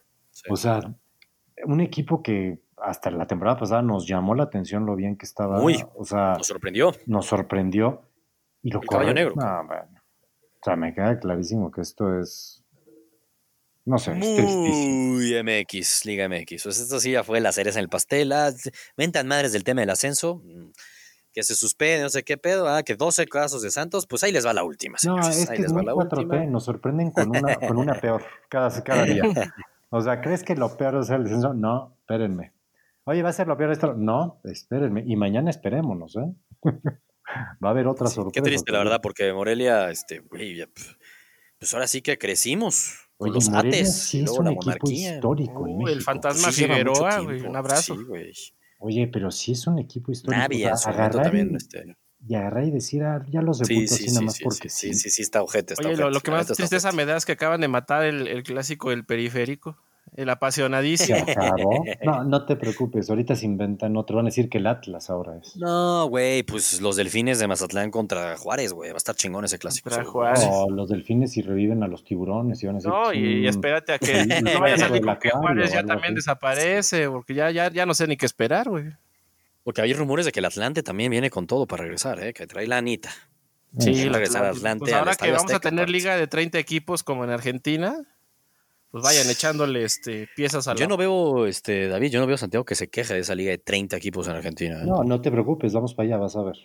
[0.50, 0.82] O sea,
[1.66, 5.60] un equipo que hasta la temporada pasada nos llamó la atención lo bien que estaba.
[5.60, 5.84] Muy.
[5.96, 6.94] O sea, nos sorprendió.
[7.06, 8.02] Nos sorprendió.
[8.62, 9.34] Y lo caballo negro.
[9.36, 12.64] O sea, me queda clarísimo que esto es.
[13.86, 16.64] No sé, Muy MX, Liga MX.
[16.64, 18.32] Pues esto sí ya fue las cereza en el pastel.
[18.32, 18.52] Ah,
[18.96, 20.42] ventan madres del tema del ascenso.
[20.44, 20.72] Mm,
[21.34, 22.70] que se suspende, no sé qué pedo.
[22.70, 24.08] Ah, que 12 casos de Santos.
[24.08, 24.98] Pues ahí les va la última.
[25.06, 26.46] No, es ahí que les va la última.
[26.46, 29.24] Nos sorprenden con una, con una peor cada, cada día.
[29.96, 31.54] O sea, ¿crees que lo peor es el descenso?
[31.54, 32.52] No, espérenme.
[33.06, 33.94] Oye, ¿va a ser lo peor esto?
[33.94, 35.04] No, espérenme.
[35.06, 36.34] Y mañana esperémonos, ¿eh?
[37.64, 38.34] Va a haber otra sorpresa.
[38.34, 40.66] Qué triste, la verdad, porque Morelia, este, güey,
[41.58, 43.10] pues ahora sí que crecimos.
[43.18, 45.90] Oye, los Morelia ates, sí es un equipo histórico en México.
[45.90, 47.96] El fantasma Figueroa, güey, un abrazo.
[47.96, 48.34] Sí, güey.
[48.80, 50.42] Oye, pero sí es un equipo histórico.
[50.42, 51.96] Navia, agarrar también, este...
[52.28, 54.70] y agarrar y decir, ah, ya los debuto sí, sí, así nada más sí, porque
[54.70, 54.94] sí.
[54.94, 55.74] Sí, sí, está ojete.
[55.74, 58.28] Está Oye, ojete, lo, que más tristeza me da es que acaban de matar el,
[58.28, 59.78] el clásico del periférico.
[60.16, 61.26] El apasionadísimo.
[62.04, 65.38] No, no te preocupes, ahorita se inventan otro, van a decir que el Atlas ahora
[65.38, 65.56] es.
[65.56, 69.58] No, güey, pues los delfines de Mazatlán contra Juárez, güey, va a estar chingón ese
[69.58, 69.90] clásico.
[69.90, 73.94] No, los delfines y reviven a los tiburones y van a decir, No, y, espérate
[73.94, 77.86] a que no vaya a salir que Juárez ya también desaparece, porque ya, ya, ya
[77.86, 78.86] no sé ni qué esperar, güey.
[79.64, 82.34] Porque hay rumores de que el Atlante también viene con todo para regresar, ¿eh?
[82.34, 83.12] que trae la Anita.
[83.80, 84.80] Sí, regresar Atlante.
[84.80, 87.96] Pues ahora que vamos a tener liga de 30 equipos como en Argentina,
[88.94, 92.38] pues vayan echándole este, piezas a Yo no veo, este, David, yo no veo a
[92.38, 94.84] Santiago que se queje de esa liga de 30 equipos en Argentina.
[94.84, 94.86] ¿eh?
[94.86, 96.56] No, no te preocupes, vamos para allá, vas a ver.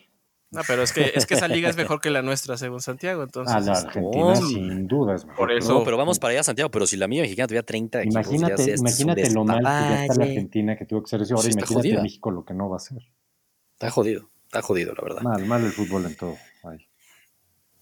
[0.51, 3.23] No, pero es que, es que esa liga es mejor que la nuestra, según Santiago.
[3.23, 5.47] Entonces, ah, la este, Argentina sin duda es mejor.
[5.47, 5.73] Por eso.
[5.73, 6.69] No, pero vamos para allá, Santiago.
[6.69, 10.13] Pero si la mía mexicana tuviera 30 imagínate, equipos, imagínate lo mal que ya está
[10.13, 11.35] la Argentina que tuvo que ser eso.
[11.35, 12.99] Ahora imagínate México lo que no va a ser.
[13.73, 15.21] Está jodido, está jodido, la verdad.
[15.23, 16.35] Mal, mal el fútbol en todo.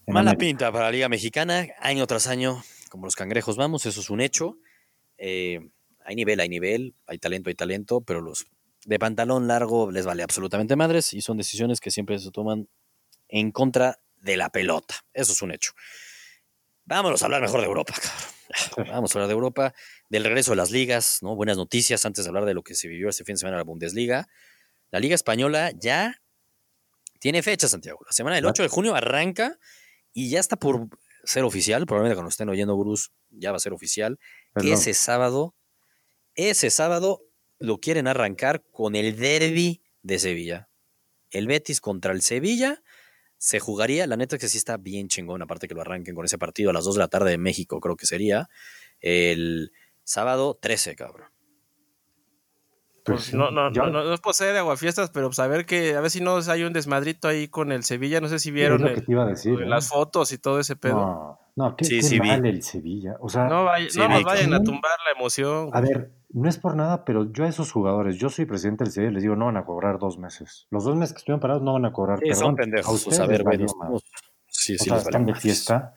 [0.08, 4.10] Mala pinta para la Liga Mexicana, año tras año, como los cangrejos vamos, eso es
[4.10, 4.58] un hecho.
[5.18, 5.70] Eh,
[6.06, 8.48] hay nivel, hay nivel, hay talento, hay talento, pero los
[8.86, 12.70] de pantalón largo les vale absolutamente madres y son decisiones que siempre se toman
[13.28, 14.96] en contra de la pelota.
[15.14, 15.74] Eso es un hecho.
[16.86, 18.94] Vámonos a hablar mejor de Europa, cabrón.
[18.94, 19.74] Vamos a hablar de Europa,
[20.10, 21.36] del regreso de las ligas, ¿no?
[21.36, 23.60] Buenas noticias antes de hablar de lo que se vivió este fin de semana en
[23.60, 24.30] la Bundesliga.
[24.92, 26.22] La Liga Española ya
[27.20, 28.00] tiene fecha, Santiago.
[28.06, 29.60] La semana del 8 de junio arranca
[30.14, 30.88] y ya está por
[31.28, 31.86] ser oficial.
[31.86, 34.20] Probablemente cuando estén oyendo Bruce ya va a ser oficial
[34.56, 35.56] ese sábado,
[36.36, 37.22] ese sábado
[37.60, 40.70] lo quieren arrancar con el derby de Sevilla.
[41.30, 42.82] El Betis contra el Sevilla
[43.38, 46.26] se jugaría, la neta es que sí está bien chingón, aparte que lo arranquen con
[46.26, 48.50] ese partido a las 2 de la tarde de México, creo que sería
[49.00, 49.72] el
[50.04, 51.30] sábado 13, cabrón.
[53.08, 56.12] Pues, no, no, no, no, es posee de aguafiestas, pero saber pues, que a ver
[56.12, 59.90] si no hay un desmadrito ahí con el Sevilla, no sé si vieron las ¿eh?
[59.90, 61.40] fotos y todo ese pedo.
[61.56, 63.16] No, no qué, sí, mal el Sevilla.
[63.22, 65.70] O sea, no, nos vayan a tumbar la emoción.
[65.72, 68.92] A ver, no es por nada, pero yo a esos jugadores, yo soy presidente del
[68.92, 70.68] Sevilla, les digo, no van a cobrar dos meses.
[70.70, 72.20] Los dos meses que estuvieron parados no van a cobrar.
[72.20, 73.20] Sí, son pendejos.
[73.20, 73.46] A, ver,
[74.48, 75.96] sí, sí, están de fiesta.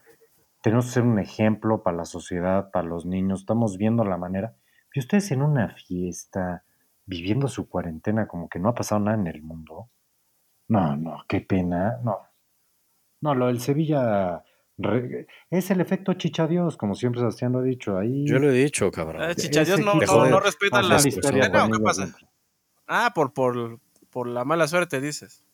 [0.62, 3.40] Tenemos que ser un ejemplo para la sociedad, para los niños.
[3.40, 4.54] Estamos viendo la manera.
[4.94, 6.64] Y ustedes en una fiesta,
[7.10, 9.90] viviendo su cuarentena como que no ha pasado nada en el mundo.
[10.68, 11.98] No, no, qué pena.
[12.04, 12.20] No.
[13.20, 14.44] No, lo del Sevilla
[15.50, 17.98] es el efecto chichadios, como siempre Sebastián lo ha dicho.
[17.98, 18.24] Ahí...
[18.26, 19.22] Yo lo he dicho, cabrón.
[19.22, 21.50] Ah, chichadios no, no, no, respetan la, historia.
[21.50, 22.14] ¿qué pasa?
[22.86, 25.44] Ah, por, por, por la mala suerte, dices.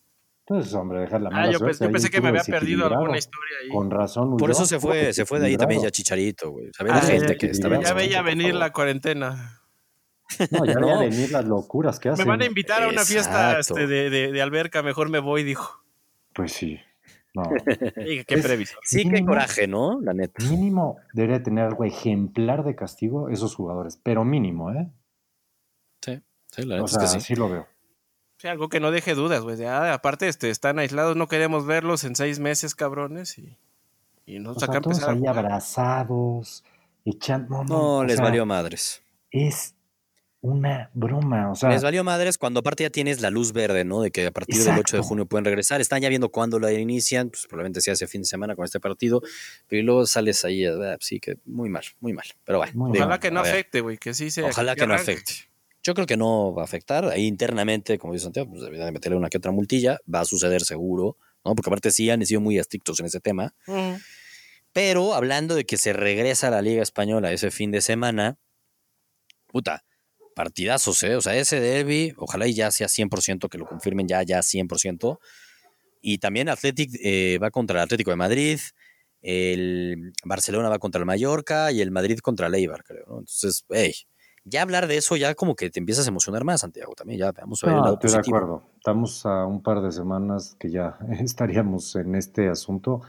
[0.40, 1.85] Entonces, hombre, dejar la ah, mala ah, yo suerte.
[1.87, 3.71] yo pensé que me había perdido alguna historia ahí.
[3.71, 4.37] Con razón.
[4.37, 6.71] Por eso se fue, se fue de ahí también ya Chicharito, güey.
[6.73, 7.81] Sabía la ah, gente que estaba.
[7.81, 9.62] Ya veía venir la cuarentena.
[10.51, 12.25] No, ya veía venir las locuras que hacen.
[12.25, 15.45] Me van a invitar a una fiesta este, de, de, de alberca, mejor me voy,
[15.45, 15.83] dijo.
[16.33, 16.81] Pues sí.
[17.37, 17.43] No.
[18.27, 18.81] qué previsor.
[18.83, 20.01] Sí, qué coraje, ¿no?
[20.01, 20.43] La neta.
[20.45, 24.91] Mínimo debería tener algo ejemplar de castigo esos jugadores, pero mínimo, ¿eh?
[26.01, 27.21] Sí, sí, la neta es que sí.
[27.21, 27.67] sí lo veo.
[28.39, 29.62] Sí, algo que no deje dudas, güey.
[29.65, 33.59] Ah, aparte, este, están aislados, no queremos verlos en seis meses, cabrones, y,
[34.25, 36.65] y nos o todos ahí abrazados,
[37.05, 37.65] echando.
[37.65, 39.03] No, les valió madres.
[39.31, 39.76] Es
[40.46, 41.50] una broma.
[41.50, 44.00] O sea, Les valió madres cuando aparte ya tienes la luz verde, ¿no?
[44.00, 45.80] De que a partir del 8 de junio pueden regresar.
[45.80, 48.80] Están ya viendo cuándo la inician, pues probablemente sea hace fin de semana con este
[48.80, 49.22] partido,
[49.66, 52.26] pero luego sales ahí, ah, sí, que muy mal, muy mal.
[52.44, 52.90] Pero bueno.
[52.90, 54.46] ojalá que no afecte, güey, que sí sea.
[54.46, 55.32] Ojalá que, no afecte.
[55.82, 57.04] Yo creo que no va a afectar.
[57.06, 59.98] Ahí internamente, como dice Santiago, pues debería de meterle una que otra multilla.
[60.12, 61.54] Va a suceder seguro, ¿no?
[61.54, 63.54] Porque aparte sí han sido muy estrictos en ese tema.
[64.72, 68.38] Pero hablando de que se regresa a la Liga Española ese fin de semana,
[69.46, 69.85] puta,
[70.37, 71.16] partidazos, ¿eh?
[71.16, 75.18] O sea, ese derby, ojalá y ya sea 100%, que lo confirmen ya, ya 100%.
[76.03, 78.61] Y también Athletic eh, va contra el Atlético de Madrid,
[79.22, 83.18] el Barcelona va contra el Mallorca y el Madrid contra el Eibar, creo, ¿no?
[83.20, 83.94] Entonces, hey,
[84.44, 87.33] ya hablar de eso ya como que te empiezas a emocionar más, Santiago, también ya
[87.33, 88.62] vamos a ver lado estoy de acuerdo.
[88.77, 93.01] Estamos a un par de semanas que ya estaríamos en este asunto.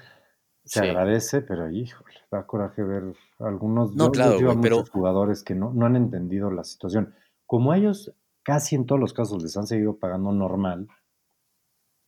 [0.64, 4.84] Se agradece, pero híjole, da coraje ver algunos no, claro, pero...
[4.86, 7.14] jugadores que no, no han entendido la situación.
[7.46, 10.88] Como ellos casi en todos los casos les han seguido pagando normal,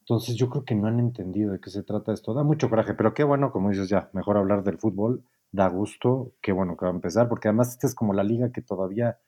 [0.01, 2.33] entonces yo creo que no han entendido de qué se trata esto.
[2.33, 6.33] Da mucho coraje, pero qué bueno, como dices ya, mejor hablar del fútbol, da gusto,
[6.41, 9.19] qué bueno que va a empezar, porque además esta es como la liga que todavía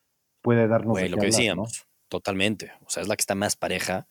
[0.42, 1.00] puede darnos...
[1.10, 2.72] lo que decíamos, totalmente.
[2.86, 4.08] O sea, es la que está más pareja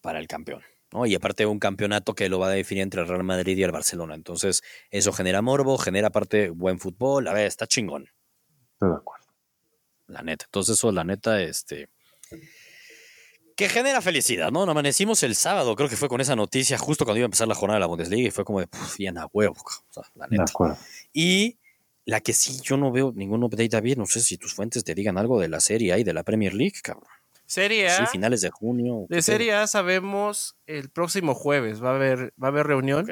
[0.00, 0.62] para el campeón.
[1.04, 3.72] Y aparte un campeonato que lo va a definir entre el Real Madrid y el
[3.72, 4.14] Barcelona.
[4.14, 7.28] Entonces, eso genera morbo, genera aparte buen fútbol.
[7.28, 8.08] A ver, está chingón.
[8.74, 9.26] Estoy de acuerdo.
[10.06, 10.44] La neta.
[10.46, 11.88] Entonces, eso, la neta, este.
[13.56, 14.60] Que genera felicidad, ¿no?
[14.60, 17.48] Nos amanecimos el sábado, creo que fue con esa noticia, justo cuando iba a empezar
[17.48, 18.68] la jornada de la Bundesliga, y fue como de,
[18.98, 20.44] bien a huevo, o sea, la neta.
[20.44, 20.76] De acuerdo.
[21.14, 21.58] Y
[22.04, 24.94] la que sí, yo no veo ningún update, bien, no sé si tus fuentes te
[24.94, 27.08] digan algo de la Serie A y de la Premier League, cabrón.
[27.46, 27.98] Serie A.
[27.98, 29.06] Sí, finales de junio.
[29.08, 33.06] De Serie A sabemos el próximo jueves va a haber, va a haber reunión.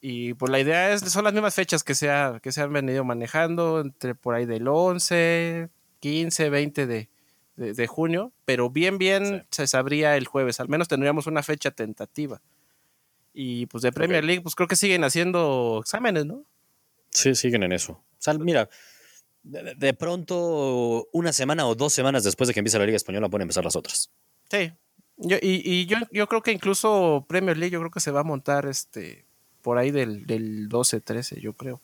[0.00, 2.08] Y pues la idea es, son las mismas fechas que se,
[2.42, 7.08] que se han venido manejando, entre por ahí del 11, 15, 20 de,
[7.56, 12.40] de, junio, pero bien, bien se sabría el jueves, al menos tendríamos una fecha tentativa.
[13.32, 16.44] Y pues de Premier League, pues creo que siguen haciendo exámenes, ¿no?
[17.10, 17.92] Sí, siguen en eso.
[17.92, 18.68] O sea, mira,
[19.46, 23.42] de, pronto, una semana o dos semanas después de que empiece la Liga Española, pueden
[23.42, 24.10] empezar las otras.
[24.50, 24.72] Sí.
[25.18, 28.20] Yo, y, y yo, yo creo que incluso Premier League, yo creo que se va
[28.20, 29.24] a montar este
[29.66, 31.80] por ahí del, del 12-13, yo creo.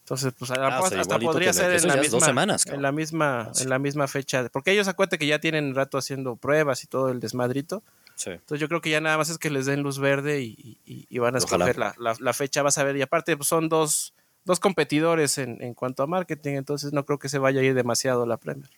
[0.00, 3.78] Entonces, pues ah, hasta podría ser en la, misma, semanas, en la misma, en la
[3.78, 4.46] misma fecha.
[4.52, 7.82] Porque ellos acuerdan que ya tienen rato haciendo pruebas y todo el desmadrito.
[8.16, 8.32] Sí.
[8.32, 11.18] Entonces yo creo que ya nada más es que les den luz verde y, y,
[11.18, 12.98] van a escoger la, la, la, fecha, vas a ver.
[12.98, 14.12] Y aparte, pues son dos,
[14.44, 17.74] dos competidores en, en, cuanto a marketing, entonces no creo que se vaya a ir
[17.74, 18.70] demasiado la Premier.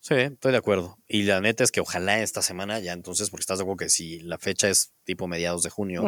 [0.00, 0.96] Sí, estoy de acuerdo.
[1.08, 3.88] Y la neta es que ojalá esta semana ya entonces, porque estás de acuerdo que
[3.88, 6.04] si la fecha es tipo mediados de junio,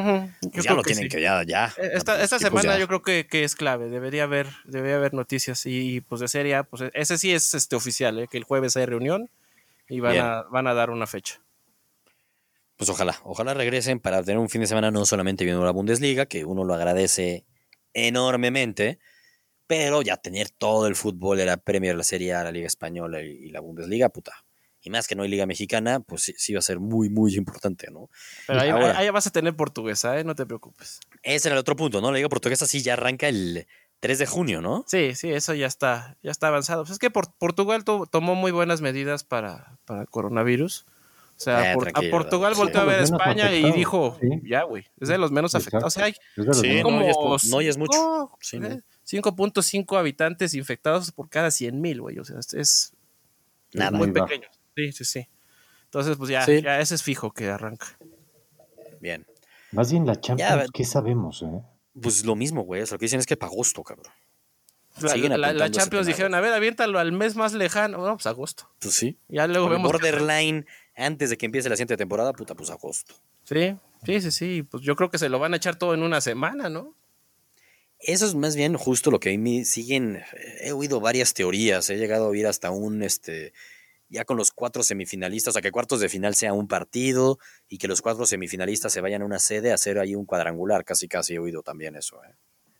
[0.53, 1.75] pues ya lo tienen que ya, ya.
[1.77, 5.66] Eh, esta, esta semana yo creo que, que, es clave, debería haber, debería haber noticias
[5.66, 8.29] y pues de serie pues ese sí es este oficial, ¿eh?
[8.31, 9.29] que el jueves hay reunión
[9.88, 11.43] y van a, van a dar una fecha.
[12.77, 16.27] Pues ojalá, ojalá regresen para tener un fin de semana no solamente viendo la Bundesliga,
[16.27, 17.45] que uno lo agradece
[17.94, 18.98] enormemente,
[19.66, 23.22] pero ya tener todo el fútbol de la Premier, la Serie A, la Liga Española
[23.22, 24.33] y, la Bundesliga, puta.
[24.83, 27.90] Y más que no hay Liga Mexicana, pues sí, va a ser muy, muy importante,
[27.90, 28.11] ¿no?
[28.46, 30.24] Pero ahí, vas a tener portuguesa, ¿eh?
[30.24, 31.00] No te preocupes.
[31.22, 32.11] Ese era el otro punto, ¿no?
[32.11, 33.66] La Liga Portuguesa sí ya arranca el
[34.00, 34.85] 3 de junio, ¿no?
[34.88, 36.83] Sí, sí, eso ya está, ya está avanzado.
[36.83, 40.87] Pues es que Portugal tomó muy buenas medidas para, para el coronavirus.
[41.40, 45.09] O sea, eh, a Portugal volvió a ver a España y dijo, ya, güey, es
[45.09, 45.87] de los menos afectados.
[45.87, 46.12] O sea, hay
[46.53, 48.31] sí, como, no, es, mucho.
[48.42, 52.18] 5.5 habitantes infectados por cada 100 mil, güey.
[52.18, 52.92] O sea, es,
[53.72, 54.48] Nada, muy pequeño.
[54.76, 55.29] Sí, sí, sí.
[55.85, 57.87] Entonces, pues ya, ya ese es fijo que arranca.
[59.00, 59.24] Bien.
[59.72, 61.62] Más bien la Champions, ¿qué sabemos, eh?
[62.03, 62.83] Pues lo mismo, güey.
[62.83, 64.12] lo que dicen es que para agosto, cabrón.
[65.00, 68.07] La, Champions dijeron, a ver, aviéntalo al mes más lejano.
[68.07, 68.68] No, pues agosto.
[68.81, 69.18] Pues sí.
[69.29, 69.90] Ya luego vemos.
[69.90, 70.66] Borderline,
[71.01, 73.15] antes de que empiece la siguiente temporada, puta, pues agosto.
[73.45, 74.63] Sí, sí, sí, sí.
[74.63, 76.95] Pues yo creo que se lo van a echar todo en una semana, ¿no?
[77.99, 80.23] Eso es más bien justo lo que a mí siguen.
[80.61, 81.91] He oído varias teorías.
[81.91, 83.53] He llegado a oír hasta un, este,
[84.09, 87.79] ya con los cuatro semifinalistas, o sea, que cuartos de final sea un partido y
[87.79, 90.85] que los cuatro semifinalistas se vayan a una sede a hacer ahí un cuadrangular.
[90.85, 92.35] Casi, casi he oído también eso, ¿eh?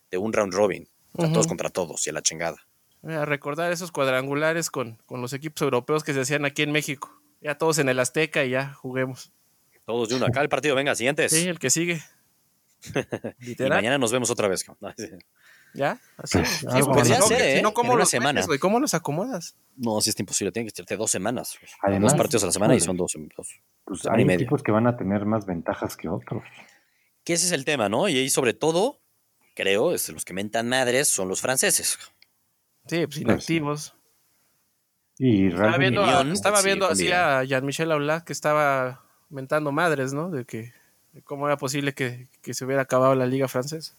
[0.09, 0.87] De un round robin.
[1.15, 2.57] Todos contra todos y a la chingada.
[3.03, 7.21] A recordar esos cuadrangulares con, con los equipos europeos que se hacían aquí en México.
[7.41, 9.31] Ya todos en el Azteca y ya juguemos.
[9.85, 10.27] Todos de uno.
[10.27, 11.31] Acá el partido, venga, siguientes.
[11.31, 12.01] Sí, el que sigue.
[13.39, 14.65] y mañana nos vemos otra vez.
[15.73, 15.99] ¿Ya?
[16.17, 16.39] Así.
[16.39, 17.61] ¿eh?
[17.63, 18.41] no, ¿cómo los semana.
[18.59, 19.55] ¿Cómo los acomodas?
[19.75, 20.51] No, sí está imposible.
[20.51, 21.57] Tiene que echarte dos semanas.
[21.99, 23.13] dos partidos a la semana y son dos.
[23.35, 23.47] dos
[23.85, 26.43] pues hay equipos que van a tener más ventajas que otros.
[27.23, 28.09] Que ese es el tema, ¿no?
[28.09, 29.01] Y ahí sobre todo,
[29.55, 31.97] creo, es, los que mentan madres son los franceses.
[32.87, 33.95] Sí, pues, pues inactivos.
[35.23, 36.03] Y estaba viendo,
[36.33, 40.31] estaba viendo así a Jean-Michel Aulas que estaba mentando madres, ¿no?
[40.31, 40.73] De que
[41.23, 43.93] cómo era posible que, se hubiera acabado la liga francesa.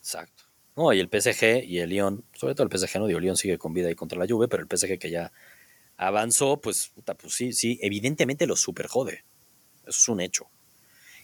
[0.00, 0.42] Exacto.
[0.74, 3.56] No, y el PSG y el Lyon, sobre todo el PSG, no digo, Lyon sigue
[3.56, 5.30] con vida ahí contra la Juve, pero el PSG que ya
[5.96, 9.22] avanzó, pues, pues sí, sí, evidentemente lo super jode.
[9.82, 10.48] Eso es un hecho.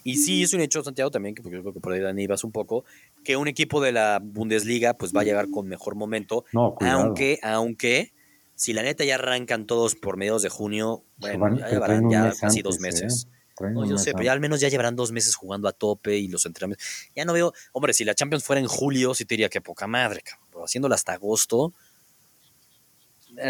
[0.04, 2.22] Y sí es un hecho, Santiago, también, que porque yo creo que por ahí Dani
[2.22, 2.84] ibas un poco,
[3.24, 6.44] que un equipo de la Bundesliga pues va a llegar con mejor momento,
[6.80, 8.13] aunque, aunque
[8.54, 12.62] si la neta ya arrancan todos por mediados de junio, bueno, ya llevarán ya casi
[12.62, 13.26] dos meses.
[13.26, 13.70] ¿eh?
[13.72, 16.28] No, yo sé, pero ya al menos ya llevarán dos meses jugando a tope y
[16.28, 16.84] los entrenamientos.
[17.14, 19.86] Ya no veo, hombre, si la Champions fuera en julio, sí te diría que poca
[19.86, 20.48] madre, cabrón.
[20.50, 21.72] Pero haciéndola hasta agosto,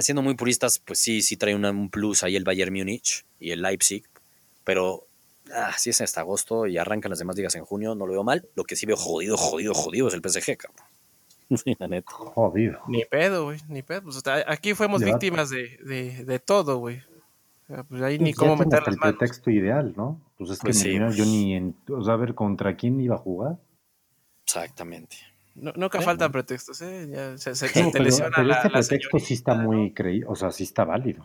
[0.01, 3.63] siendo muy puristas, pues sí, sí trae un plus ahí el Bayern Múnich y el
[3.63, 4.05] Leipzig.
[4.65, 5.07] Pero
[5.55, 8.25] ah, si es hasta agosto y arrancan las demás ligas en junio, no lo veo
[8.25, 8.49] mal.
[8.55, 10.87] Lo que sí veo jodido, jodido, jodido es el PSG, cabrón.
[11.79, 12.13] la neta.
[12.13, 12.81] Jodido.
[12.89, 14.03] Ni pedo, güey, ni pedo.
[14.03, 17.03] Pues, aquí fuimos víctimas de, de, de todo, güey.
[17.89, 20.21] Pues ahí ni cómo meter el pretexto ideal, ¿no?
[20.37, 23.19] Pues es que pues yo ni en, o sea, a ver contra quién iba a
[23.19, 23.59] jugar.
[24.45, 25.17] Exactamente.
[25.55, 27.09] No, nunca faltan pretextos, ¿eh?
[27.11, 30.65] Ya se, se, te lesiona pero este pretexto sí está muy creído, o sea, sí
[30.65, 31.25] está válido.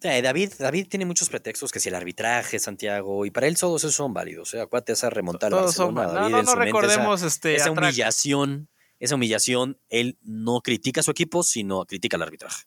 [0.00, 3.94] David, David tiene muchos pretextos, que si el arbitraje, Santiago, y para él todos esos
[3.94, 4.54] son válidos.
[4.54, 4.60] ¿eh?
[4.60, 6.06] Acuérdate esa remontar al Barcelona.
[6.06, 8.68] David, no, no, no recordemos esa, este, esa humillación,
[8.98, 12.64] esa humillación, él no critica a su equipo, sino critica al arbitraje.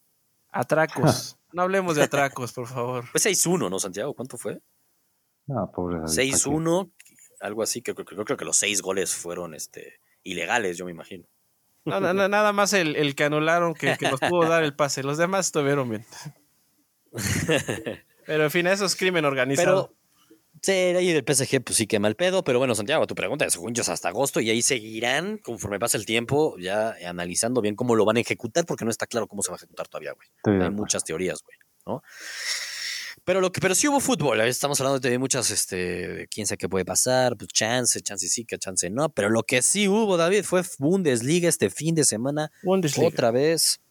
[0.52, 1.38] Atracos.
[1.54, 3.06] no hablemos de atracos, por favor.
[3.12, 4.14] Pues 6-1, ¿no, Santiago?
[4.14, 4.62] ¿Cuánto fue?
[5.48, 6.92] No, pobre 6-1,
[7.42, 11.26] algo así, que creo, creo, que los seis goles fueron este, ilegales, yo me imagino.
[11.86, 15.02] nada más el, el que anularon que, que, nos pudo dar el pase.
[15.02, 16.06] Los demás estuvieron bien.
[18.28, 19.96] pero en fin, eso es crimen organizado.
[20.62, 23.54] Sí, ahí del PSG, pues sí que mal pedo, pero bueno, Santiago, tu pregunta es
[23.54, 28.04] según hasta agosto y ahí seguirán conforme pasa el tiempo, ya analizando bien cómo lo
[28.06, 30.62] van a ejecutar, porque no está claro cómo se va a ejecutar todavía, güey.
[30.62, 32.04] Hay muchas teorías, güey, ¿no?
[33.24, 36.70] Pero lo que, pero sí hubo fútbol, estamos hablando de muchas, este, quién sabe qué
[36.70, 40.44] puede pasar, pues chance, chance sí, que chance no, pero lo que sí hubo, David,
[40.44, 42.52] fue Bundesliga este fin de semana,
[43.06, 43.82] otra vez,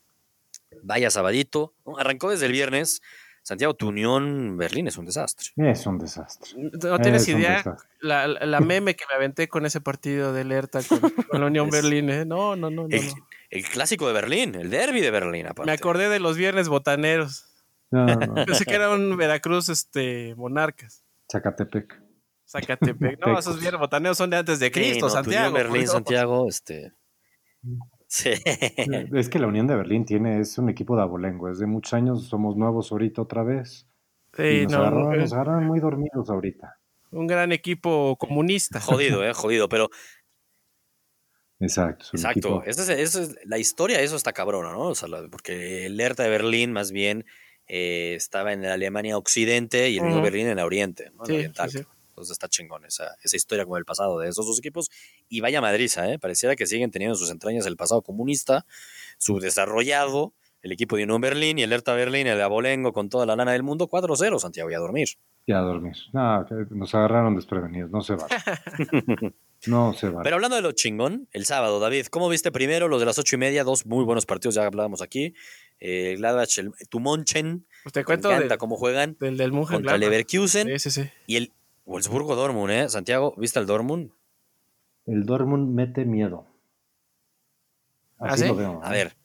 [0.82, 3.00] vaya sabadito, arrancó desde el viernes,
[3.48, 5.52] Santiago, tu Unión Berlín es un desastre.
[5.56, 6.50] Es un desastre.
[6.54, 7.64] No tienes idea
[8.02, 12.10] la, meme que me aventé con ese partido de alerta con, la Unión Berlín.
[12.10, 12.26] ¿eh?
[12.26, 12.88] No, no, no.
[12.90, 15.46] el, clásico de Berlín, el derby de Berlín.
[15.46, 15.64] Aparte.
[15.64, 17.46] Me acordé de los viernes botaneros.
[17.90, 18.34] No, no.
[18.44, 21.02] Pensé que era un Veracruz este, Monarcas.
[21.32, 22.02] Zacatepec.
[22.46, 23.18] Zacatepec.
[23.26, 25.54] No, esos viernes botaneros son de antes de Cristo, Santiago.
[25.54, 26.92] Berlín, Santiago, este.
[28.08, 28.30] Sí.
[29.12, 31.92] Es que la Unión de Berlín tiene, es un equipo de abolengo, es de muchos
[31.92, 33.86] años, somos nuevos ahorita otra vez.
[34.34, 36.78] Sí, nos, agarraron, muy dormidos ahorita.
[37.10, 38.80] Un gran equipo comunista.
[38.80, 39.90] Jodido, eh, jodido, pero.
[41.60, 42.06] Exacto.
[42.12, 42.62] Exacto.
[42.64, 44.82] Esa es, la historia, eso está cabrona, ¿no?
[44.82, 47.26] O sea, porque el ERTA de Berlín, más bien,
[47.66, 51.24] eh, estaba en la Alemania occidente y el Berlín en la oriente, ¿no?
[51.24, 51.70] oriental.
[52.18, 54.90] Entonces está chingón esa, esa historia con el pasado de esos dos equipos.
[55.28, 56.18] Y vaya madriza, ¿eh?
[56.18, 58.66] Pareciera que siguen teniendo en sus entrañas el pasado comunista,
[59.18, 63.26] subdesarrollado, el equipo de Unión Berlín y el Hertha Berlín, el de Abolengo con toda
[63.26, 65.08] la lana del mundo, 4-0, Santiago, y a dormir.
[65.46, 65.96] Y a dormir.
[66.12, 68.26] No, nos agarraron desprevenidos, no se va.
[69.66, 70.22] no se va.
[70.22, 73.36] Pero hablando de lo chingón, el sábado, David, ¿cómo viste primero los de las ocho
[73.36, 73.64] y media?
[73.64, 75.32] Dos muy buenos partidos, ya hablábamos aquí.
[75.78, 77.66] Eh, Gladbach, el, Tumonchen.
[77.84, 79.16] Pues te cuento de, cómo juegan.
[79.20, 80.66] Del, del Contra Leverkusen.
[80.66, 81.10] Sí, sí, sí.
[81.26, 81.52] Y el
[81.88, 82.88] Wolfsburgo Dortmund, ¿eh?
[82.90, 84.12] Santiago, ¿viste el Dortmund?
[85.06, 86.46] El Dortmund mete miedo.
[88.18, 88.80] ¿Ah, Así lo veo.
[88.84, 88.92] A ¿eh?
[88.92, 89.16] ver,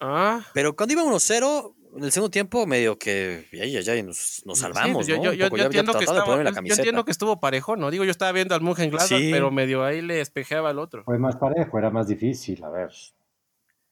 [0.00, 0.40] Ah.
[0.52, 5.06] Pero cuando iba 1-0, en el segundo tiempo, medio que ya, ya, ya nos, salvamos.
[5.06, 7.90] yo, yo, entiendo que estaba, yo entiendo que estuvo parejo, ¿no?
[7.90, 9.30] Digo, yo estaba viendo al Mönchengladbach, sí.
[9.32, 11.04] pero medio ahí le espejeaba al otro.
[11.04, 12.90] Fue más parejo, era más difícil, a ver.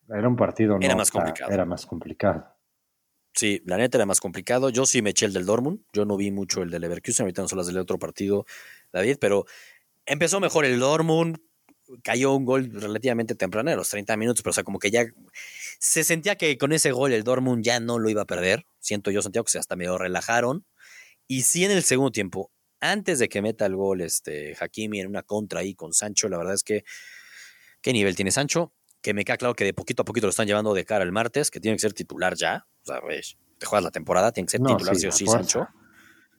[0.08, 1.52] Era un partido, Era más complicado.
[1.52, 2.55] Era más complicado.
[3.36, 4.70] Sí, la neta era más complicado.
[4.70, 5.80] Yo sí me eché el del Dortmund.
[5.92, 7.24] Yo no vi mucho el del Leverkusen.
[7.24, 8.46] Ahorita no son las del otro partido,
[8.92, 9.44] David, pero
[10.06, 11.38] empezó mejor el Dortmund
[12.02, 15.06] cayó un gol relativamente temprano, a los 30 minutos, pero o sea, como que ya
[15.78, 18.66] se sentía que con ese gol el Dortmund ya no lo iba a perder.
[18.80, 20.64] Siento yo, Santiago, que se hasta medio relajaron.
[21.28, 25.08] Y sí en el segundo tiempo, antes de que meta el gol este Hakimi en
[25.08, 26.84] una contra ahí con Sancho, la verdad es que
[27.82, 28.72] qué nivel tiene Sancho,
[29.06, 31.12] que me queda claro que de poquito a poquito lo están llevando de cara el
[31.12, 32.66] martes, que tiene que ser titular ya.
[32.82, 33.00] O sea,
[33.56, 35.68] te juegas la temporada, tiene que ser titular sí, o sí, Sancho.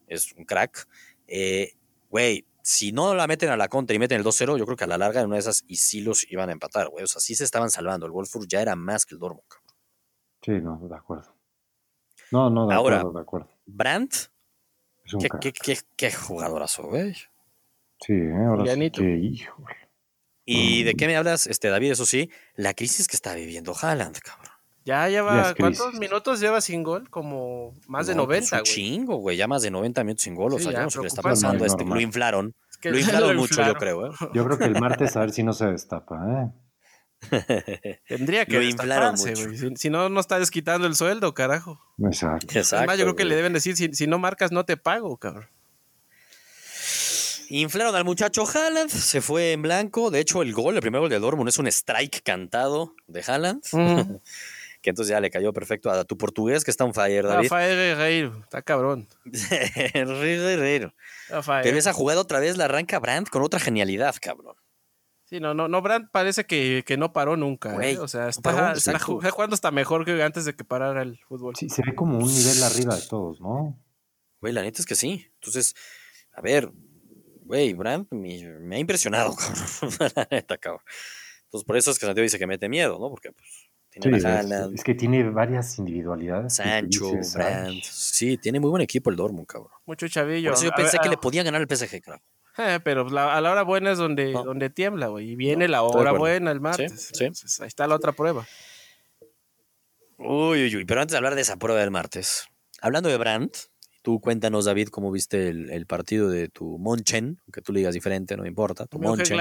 [0.06, 0.86] Es un crack.
[1.28, 1.78] Eh,
[2.10, 4.84] güey, si no la meten a la contra y meten el 2-0, yo creo que
[4.84, 7.06] a la larga en una de esas y sí los iban a empatar, güey.
[7.06, 8.06] O sea, sí se estaban salvando.
[8.06, 9.78] El Wolfsburg ya era más que el Dortmund, cabrón.
[10.42, 11.38] Sí, no, de acuerdo.
[12.34, 13.50] No, no, de acuerdo, de acuerdo.
[13.66, 14.14] Brandt,
[15.22, 17.14] qué, qué, qué, qué, jugadorazo, güey.
[18.02, 18.46] Sí, ¿eh?
[18.46, 19.48] ahora sí
[20.50, 21.92] ¿Y de qué me hablas, este David?
[21.92, 24.54] Eso sí, la crisis que está viviendo Haaland, cabrón.
[24.86, 27.10] Ya lleva, ¿cuántos minutos lleva sin gol?
[27.10, 28.64] Como más de 90, pues, güey.
[28.64, 30.54] chingo, güey, ya más de 90 minutos sin gol.
[30.54, 31.66] o sea, yo no sé qué le está pasando.
[31.66, 32.56] este, lo inflaron.
[32.82, 34.08] lo inflaron mucho, yo creo.
[34.08, 34.12] ¿eh?
[34.34, 38.00] Yo creo que el martes a ver si no se destapa, ¿eh?
[38.08, 39.76] Tendría que destaparse, güey.
[39.76, 41.82] Si, no, no está desquitando el sueldo, carajo.
[42.06, 42.48] Exacto.
[42.72, 45.50] Además, yo creo que le deben decir, si, si no marcas, no te pago, cabrón.
[47.50, 50.12] Inflaron al muchacho Haaland, se fue en blanco.
[50.12, 53.64] De hecho, el gol, el primer gol de Dortmund es un strike cantado de Haaland.
[54.82, 57.50] que entonces ya le cayó perfecto a tu portugués que está un fire, David.
[57.50, 59.08] Fire Guerreiro, está cabrón.
[59.94, 60.94] Guerreiro.
[61.64, 64.56] Pero esa jugada otra vez la arranca Brandt con otra genialidad, cabrón.
[65.26, 67.76] Sí, no, no, no, Brandt parece que, que no paró nunca.
[67.86, 67.98] ¿eh?
[67.98, 68.52] O sea, está,
[69.00, 71.56] jugando hasta mejor que antes de que parara el fútbol.
[71.58, 73.78] Sí, se ve como un nivel arriba de todos, ¿no?
[74.40, 75.28] Güey, la neta es que sí.
[75.34, 75.76] Entonces,
[76.32, 76.72] a ver,
[77.48, 79.36] güey, Brandt me, ha impresionado,
[79.82, 80.12] cabrón.
[80.16, 80.84] la neta, cabrón.
[81.46, 83.10] Entonces, por eso es que Santiago dice que mete miedo, ¿no?
[83.10, 86.56] Porque, pues, es, que tiene varias individualidades.
[86.56, 87.84] Sancho, Brandt.
[87.84, 89.72] Sí, tiene muy buen equipo el Dortmund, cabrón.
[89.86, 90.52] Mucho chavillo.
[90.52, 92.22] Por eso yo pensé que le podía ganar el PSG, claro.
[92.58, 95.32] Eh, pero a la hora buena es donde, donde tiembla, güey.
[95.32, 97.12] Y viene la hora buena el martes.
[97.14, 98.46] Sí, ahí está la otra prueba.
[100.18, 100.86] Uy, uy, uy.
[100.86, 102.48] Pero antes de hablar de esa prueba del martes,
[102.82, 103.58] hablando de Brandt,
[104.08, 108.38] tú cuéntanos, David, cómo viste el, partido de tu Monchen, aunque tú le digas diferente,
[108.38, 108.86] no me importa.
[108.86, 109.38] Tu Monchen.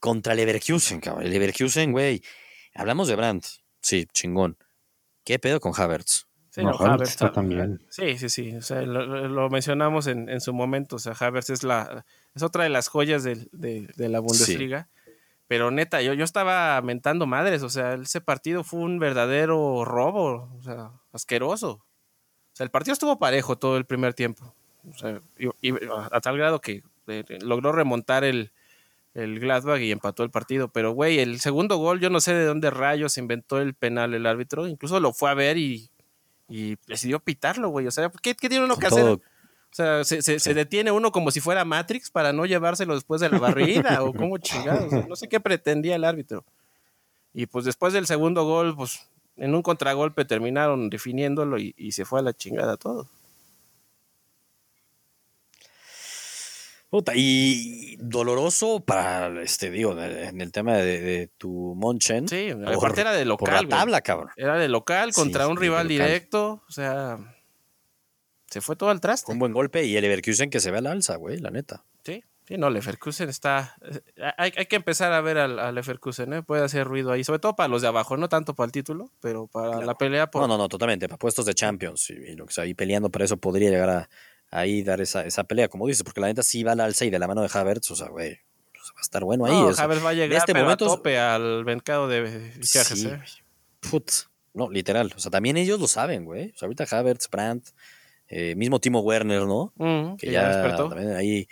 [0.00, 1.30] Contra Leverkusen, cabrón.
[1.30, 2.20] Leverkusen, güey
[2.74, 3.44] Hablamos de Brandt.
[3.80, 4.56] Sí, chingón.
[5.22, 6.26] ¿Qué pedo con Havertz?
[6.50, 7.86] Sí, no, Havertz también.
[7.88, 8.56] Sí, sí, sí.
[8.56, 10.96] O sea, lo, mencionamos en, su momento.
[10.96, 14.88] O sea, Havertz es la es otra de las joyas de, la Bundesliga.
[15.46, 17.62] Pero neta, yo, yo estaba mentando madres.
[17.62, 20.52] O sea, ese partido fue un verdadero robo.
[20.58, 21.84] O sea, asqueroso.
[22.54, 24.54] O sea, el partido estuvo parejo todo el primer tiempo.
[24.88, 25.72] O sea, y,
[26.12, 28.52] a tal grado que eh, logró remontar el,
[29.14, 30.68] el Gladbach y empató el partido.
[30.68, 34.24] Pero, güey, el segundo gol, yo no sé de dónde rayos inventó el penal el
[34.24, 34.68] árbitro.
[34.68, 35.90] Incluso lo fue a ver y,
[36.86, 37.88] decidió pitarlo, güey.
[37.88, 39.04] O sea, ¿qué, tiene uno que hacer?
[39.04, 39.20] O
[39.72, 44.04] sea, se, detiene uno como si fuera Matrix para no llevárselo después de la barrida
[44.04, 45.08] o como chingados.
[45.08, 46.44] no sé qué pretendía el árbitro.
[47.32, 52.04] Y pues después del segundo gol, pues en un contragolpe terminaron definiéndolo y, y se
[52.04, 53.08] fue a la chingada todo.
[57.14, 62.28] y doloroso para, este, digo, en el tema de, tu Monchen.
[62.28, 63.52] Sí, aparte era de local.
[63.52, 64.30] Por la tabla, cabrón.
[64.36, 66.62] Era de local contra un rival directo.
[66.68, 67.18] O sea,
[68.48, 69.32] se fue todo al traste.
[69.32, 71.84] Un buen golpe y el Leverkusen que se ve al alza, güey, la neta.
[72.46, 73.76] Sí, sí, no, Leverkusen está.
[74.16, 76.42] Eh, hay, que empezar a ver al, Leverkusen, ¿eh?
[76.42, 79.10] Puede hacer ruido ahí, sobre todo para los de abajo, no tanto para el título,
[79.20, 80.30] pero para la pelea.
[80.34, 83.22] No, no, no, totalmente, para puestos de Champions y, lo que está ahí peleando por
[83.22, 84.08] eso podría llegar a
[84.50, 87.10] ahí dar esa, esa pelea, como dices, porque la neta sí va al alza y
[87.10, 88.38] de la mano de Havertz, o sea, güey,
[88.72, 89.52] pues, va a estar bueno ahí.
[89.52, 93.20] No, Havertz va a llegar este momento, a tope al mercado de fichajes, ¿eh?
[93.80, 94.10] Put,
[94.54, 96.52] no, literal, o sea, también ellos lo saben, güey.
[96.54, 97.68] O sea, ahorita Havertz, Brandt,
[98.28, 99.74] Eh, mismo Timo Werner, ¿no?
[100.18, 100.88] Que, ya, despertó.
[100.88, 101.46] También ahí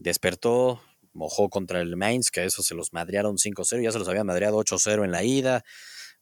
[0.00, 0.82] despertó,
[1.12, 4.26] mojó contra el Mainz, que a eso se los madrearon 5-0, ya se los habían
[4.26, 5.64] madreado 8-0 en la ida.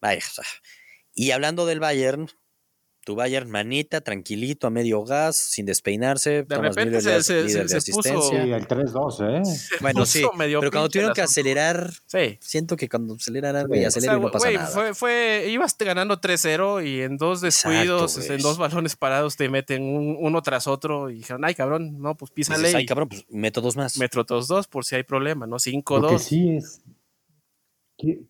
[0.01, 0.21] Vaya,
[1.15, 2.29] y hablando del Bayern,
[3.07, 6.43] tu Bayern manita, tranquilito, a medio gas, sin despeinarse.
[6.43, 9.77] De repente se, se, puso el 3-2, ¿eh?
[9.81, 11.93] Bueno, sí, pero cuando tuvieron que acelerar,
[12.41, 14.67] siento que cuando aceleran, güey, aceleran y no pasa nada.
[14.67, 19.85] Fue, fue, ibas ganando 3-0 y en dos descuidos, en dos balones parados te meten
[20.19, 22.75] uno tras otro y dijeron, ay, cabrón, no, pues písale.
[22.75, 23.99] ay, cabrón, pues meto dos más.
[23.99, 25.59] Meto dos por si hay problema, ¿no?
[25.59, 26.11] 5-2.
[26.11, 26.83] que sí es...
[27.97, 28.27] ¿Qué,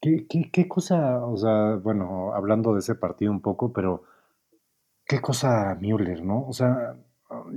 [0.00, 4.04] qué, qué, qué cosa, o sea, bueno, hablando de ese partido un poco, pero
[5.06, 6.46] qué cosa Müller, ¿no?
[6.46, 6.96] O sea,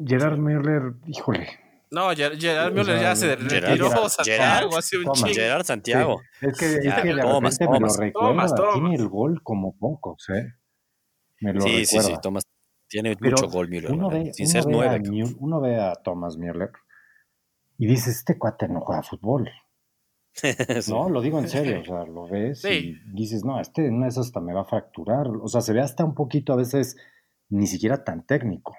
[0.06, 1.48] Gerard Müller, híjole.
[1.90, 5.34] No, Gerard Müller ya se retiró Santiago hace un chingo.
[5.34, 6.22] Gerard Santiago.
[6.42, 10.30] Es que, es que de Thomas, repente me lo recuerda, tiene el gol como pocos,
[10.30, 10.54] ¿eh?
[11.40, 12.08] Me lo sí, recuerda.
[12.08, 12.44] sí, sí, Thomas
[12.90, 15.02] tiene mucho gol Müller, uno ve, sin ser nueve.
[15.40, 16.72] uno ve a Thomas Müller
[17.78, 19.50] y dice, este cuate no juega fútbol.
[20.88, 24.20] No, lo digo en serio, o sea, lo ves y dices, no, este no es
[24.20, 25.28] hasta me va a fracturar.
[25.28, 26.96] O sea, se ve hasta un poquito a veces
[27.50, 28.76] ni siquiera tan técnico.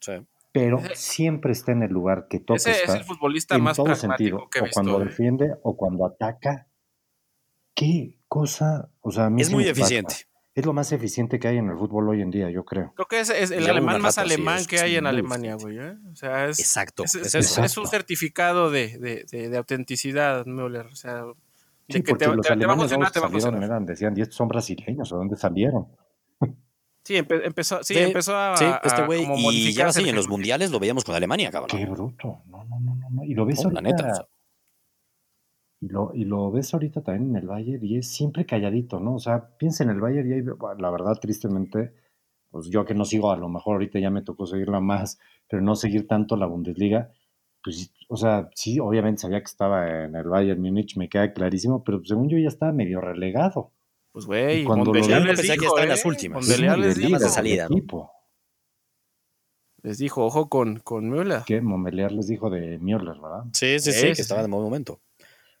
[0.00, 0.12] Sí.
[0.52, 2.56] Pero siempre está en el lugar que toca.
[2.56, 4.48] Ese es el futbolista en más todo sentido.
[4.50, 6.66] Que o cuando defiende o cuando ataca.
[7.74, 8.88] Qué cosa.
[9.02, 10.14] O sea, es muy eficiente.
[10.54, 12.94] Es lo más eficiente que hay en el fútbol hoy en día, yo creo.
[12.94, 15.78] Creo que es, el alemán más alemán que hay en Alemania, güey.
[15.78, 15.98] ¿eh?
[16.10, 20.86] O sea, es, exacto, es, un certificado de, de, de, autenticidad, Müller.
[20.86, 21.24] O sea,
[21.90, 24.36] sí, que te, te, los te, alemanes te va a funcionar, eran, decían, ¿y estos
[24.36, 25.12] son brasileños?
[25.12, 25.88] ¿O dónde salieron?
[27.06, 28.56] Sí, empezó, sí, empezó a.
[28.56, 29.24] Sí, este güey.
[29.52, 31.78] Y ya así, en los mundiales lo veíamos con Alemania, cabrón.
[31.78, 32.42] Qué bruto.
[32.46, 33.22] No, no, no, no.
[33.22, 33.80] Y lo ves ahorita.
[33.80, 34.28] La neta,
[35.80, 39.14] y, lo, y lo ves ahorita también en el Bayern y es siempre calladito, ¿no?
[39.14, 40.42] O sea, piensa en el Bayern y ahí,
[40.78, 41.94] la verdad, tristemente,
[42.50, 45.62] pues yo que no sigo, a lo mejor ahorita ya me tocó seguirla más, pero
[45.62, 47.12] no seguir tanto la Bundesliga.
[47.62, 51.84] Pues, o sea, sí, obviamente sabía que estaba en el Bayern Múnich, me queda clarísimo,
[51.84, 53.70] pero según yo ya estaba medio relegado.
[54.16, 56.48] Pues, güey, cuando Montbeliar les dijo, que está en las últimas.
[56.48, 57.18] les dijo.
[57.18, 57.68] de salida.
[59.82, 61.42] Les dijo, ojo con, con Müller.
[61.44, 63.44] Que Montbeliar les dijo de Müller, ¿verdad?
[63.52, 65.02] Sí, sí, sí, que estaba en buen momento.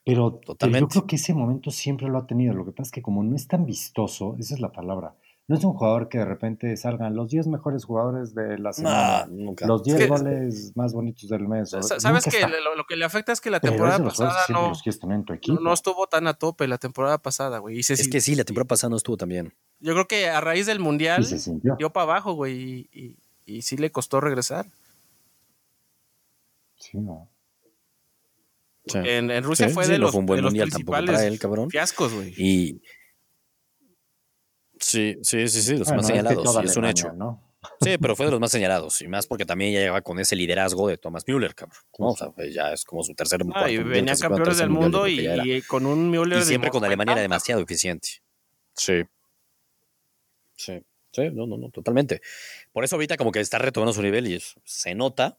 [0.06, 0.80] Pero, Totalmente.
[0.80, 2.54] yo creo que ese momento siempre lo ha tenido.
[2.54, 5.14] Lo que pasa es que como no es tan vistoso, esa es la palabra.
[5.48, 9.28] No es un jugador que de repente salgan los 10 mejores jugadores de la semana,
[9.60, 11.70] los 10 goles más bonitos del mes.
[11.70, 14.72] ¿Sabes que lo, que le afecta es que la temporada pasada no,
[15.60, 17.78] no, estuvo tan a tope la temporada pasada, güey.
[17.78, 19.54] es que sí, la temporada pasada no estuvo tan bien.
[19.78, 21.24] Yo creo que a raíz del Mundial
[21.78, 24.66] dio para abajo, güey, y, y, sí le costó regresar.
[26.76, 27.28] Sí, no.
[28.94, 31.70] En, Rusia fue de los, fue un buen de los principales para él, cabrón.
[31.70, 32.34] fiascos, güey.
[32.36, 32.82] Y
[34.86, 37.12] Sí, sí, sí, sí, los más señalados, es, un hecho.
[37.12, 37.42] ¿no?
[37.80, 40.36] Sí, pero fue de los más señalados, y más porque también ya llegaba con ese
[40.36, 41.80] liderazgo de Thomas Müller, cabrón.
[41.90, 45.60] O sea, pues ya es como su tercer ah, y venía campeones del mundo y,
[45.62, 46.38] con un Müller.
[46.38, 48.22] Y siempre con Alemania era demasiado eficiente.
[48.74, 49.02] Sí.
[50.54, 50.80] Sí.
[51.10, 52.22] Sí, no, no, no, totalmente.
[52.72, 55.36] Por eso ahorita como que está retomando su nivel y se nota.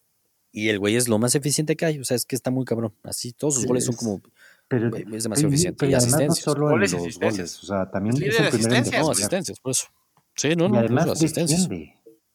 [0.52, 2.00] Y el güey es lo más eficiente que hay.
[2.00, 2.93] O sea, es que está muy cabrón.
[3.04, 4.22] Así, todos sus goles son como
[4.68, 5.88] pero, es demasiado eficiente.
[5.88, 6.45] y asistencias.
[6.45, 9.88] No solo en los goles, o sea, también es el primer No, asistencias, por eso.
[10.36, 11.70] Sí, no, no, además asistencias.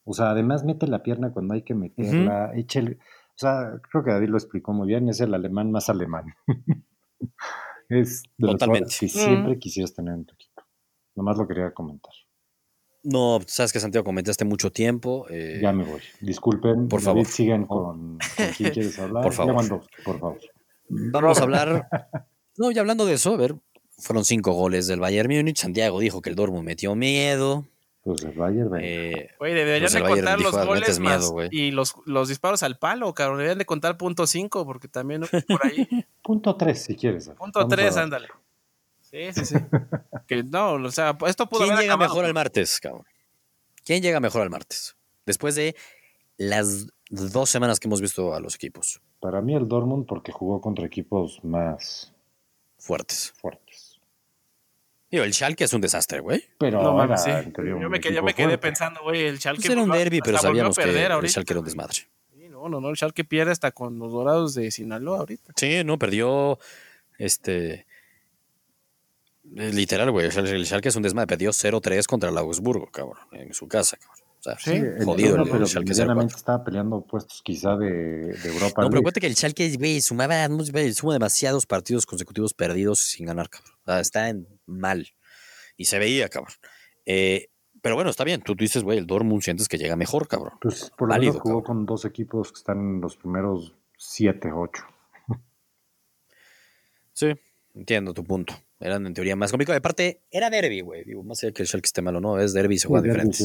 [0.04, 2.98] O sea, además mete la pierna cuando hay que meterla, eche el,
[3.34, 6.34] o sea, creo que David lo explicó muy bien, es el alemán más alemán.
[7.88, 8.86] es de Totalmente.
[8.86, 10.62] los que siempre quisieras tener en tu equipo.
[11.14, 12.12] Nomás lo quería comentar.
[13.04, 15.26] No, sabes que Santiago comentaste mucho tiempo.
[15.28, 16.00] Eh, ya me voy.
[16.20, 16.88] Disculpen.
[16.88, 17.26] Por favor.
[17.26, 19.24] Sigan con, con quién quieres hablar.
[19.24, 19.86] Por favor.
[20.04, 20.40] por favor.
[20.92, 21.88] Vamos a hablar.
[22.56, 23.54] No, ya hablando de eso, a ver,
[23.98, 25.58] fueron cinco goles del Bayern Múnich.
[25.58, 27.66] Santiago dijo que el Dortmund metió miedo.
[28.02, 32.28] Pues el Bayern, eh, Güey, deberían pues de contar los goles más y los, los
[32.28, 33.38] disparos al palo, cabrón.
[33.38, 35.88] Deberían de contar punto cinco, porque también por ahí.
[36.20, 37.30] punto tres, si quieres.
[37.38, 38.28] Punto tres, ándale.
[39.00, 39.54] Sí, sí, sí.
[40.26, 43.04] que no, o sea, esto pudo ¿Quién llega mejor al martes, cabrón?
[43.84, 44.96] ¿Quién llega mejor al martes?
[45.24, 45.76] Después de
[46.36, 49.00] las dos semanas que hemos visto a los equipos.
[49.22, 52.12] Para mí el Dortmund porque jugó contra equipos más
[52.76, 53.32] fuertes.
[53.36, 54.00] Fuertes.
[55.08, 56.42] Digo, el Schalke es un desastre, güey.
[56.58, 57.30] Pero no, era, sí.
[57.56, 59.62] yo, me, yo me quedé pensando, güey, el Schalke...
[59.62, 61.94] Pues era un derby, pero sabíamos que el Schalke era un desmadre.
[61.94, 65.52] Sí, no, no, no, el Schalke pierde hasta con los Dorados de Sinaloa ahorita.
[65.54, 66.58] Sí, no, perdió,
[67.16, 67.86] este...
[69.44, 71.28] Literal, güey, el Schalke es un desmadre.
[71.28, 74.21] Perdió 0-3 contra el Augsburgo, cabrón, en su casa, cabrón.
[74.44, 78.82] O sea, sí, jodido el, pero Schalke estaba peleando puestos quizá de, de Europa.
[78.82, 80.48] No, pero cuenta que el Schalke, güey, sumaba,
[80.92, 83.72] suma demasiados partidos consecutivos perdidos sin ganar, cabrón.
[83.82, 85.06] O sea, está en mal.
[85.76, 86.54] Y se veía, cabrón.
[87.06, 87.50] Eh,
[87.82, 88.42] Pero bueno, está bien.
[88.42, 90.54] Tú dices, güey, el Dortmund sientes que llega mejor, cabrón.
[90.60, 94.82] Pues por lo menos jugó con dos equipos que están en los primeros 7, 8.
[97.12, 97.32] Sí,
[97.74, 98.54] entiendo tu punto.
[98.80, 99.78] Eran en teoría más complicados.
[99.78, 101.04] Aparte, era derby, güey.
[101.04, 102.40] Digo, más allá que el Schalke esté malo, ¿no?
[102.40, 103.44] Es derby, se juega diferente.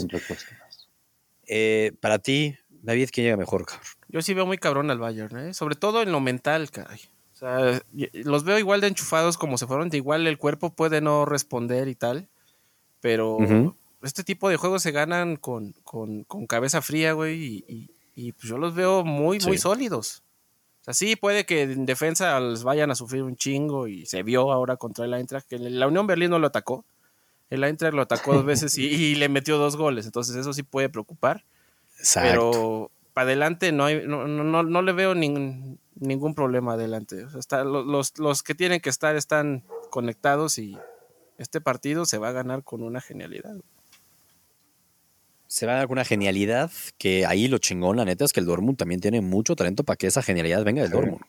[1.48, 3.88] Eh, para ti, David, ¿quién llega mejor, cabrón?
[4.10, 5.54] Yo sí veo muy cabrón al Bayern, ¿eh?
[5.54, 7.00] Sobre todo en lo mental, caray.
[7.34, 7.82] O sea,
[8.14, 9.90] los veo igual de enchufados como se fueron.
[9.90, 12.28] De igual el cuerpo puede no responder y tal.
[13.00, 13.38] Pero
[14.02, 15.76] este tipo de juegos se ganan con,
[16.48, 17.64] cabeza fría, güey.
[18.16, 20.24] Y, pues yo los veo muy, muy sólidos.
[20.82, 23.88] O sea, sí puede que en defensa les vayan a sufrir un chingo.
[23.88, 26.86] Y se vio ahora contra el Eintracht que la Unión Berlín no lo atacó.
[27.50, 30.06] El Eintracht lo atacó dos veces y, le metió dos goles.
[30.06, 31.44] Entonces eso sí puede preocupar.
[32.14, 37.26] Pero para adelante no, hay, no, no, no le veo ningún ningún problema adelante.
[37.66, 40.78] los, los que tienen que estar están conectados y
[41.38, 43.56] este partido se va a ganar con una genialidad.
[45.48, 48.42] Se va a ganar con una genialidad que ahí lo chingón, la neta, es que
[48.42, 51.22] el Dortmund también tiene mucho talento para que esa genialidad venga del Dortmund,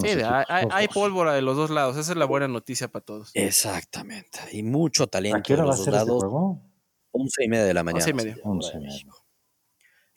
[0.00, 0.08] sí,
[0.48, 1.96] hay, pólvora de los dos lados.
[1.96, 3.30] Esa es la buena noticia para todos.
[3.34, 4.40] Exactamente.
[4.52, 6.24] Y mucho talento de los dos lados.
[7.10, 8.04] once y media de la mañana.
[8.44, 9.02] Once y media.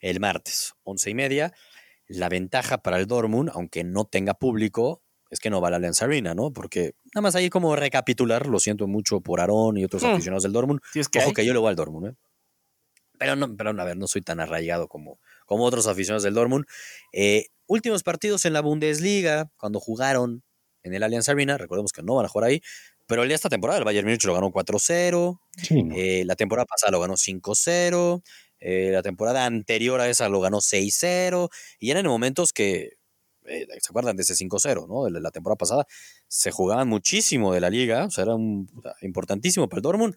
[0.00, 1.52] El martes, once y media.
[2.06, 5.76] La ventaja para el Dortmund, aunque no tenga público, es que no va a la
[5.76, 6.52] Allianz Arena, ¿no?
[6.52, 10.06] Porque nada más ahí como recapitular, lo siento mucho por Aarón y otros hmm.
[10.06, 10.80] aficionados del Dortmund.
[10.94, 12.16] es que Ojo que yo le voy al Dortmund, ¿eh?
[13.20, 16.64] Pero no, pero a ver, no soy tan arraigado como, como otros aficionados del Dortmund.
[17.12, 20.42] Eh, últimos partidos en la Bundesliga, cuando jugaron
[20.82, 22.62] en el Allianz Arena, recordemos que no van a jugar ahí,
[23.06, 25.38] pero el día de esta temporada el Bayern Múnich lo ganó 4-0,
[25.94, 28.22] eh, la temporada pasada lo ganó 5-0,
[28.60, 31.50] eh, la temporada anterior a esa lo ganó 6-0.
[31.78, 32.94] Y eran en momentos que,
[33.44, 35.04] eh, ¿se acuerdan de ese 5-0, ¿no?
[35.04, 35.86] De la temporada pasada,
[36.28, 38.70] se jugaban muchísimo de la liga, o sea, era un,
[39.02, 40.16] importantísimo para el Dortmund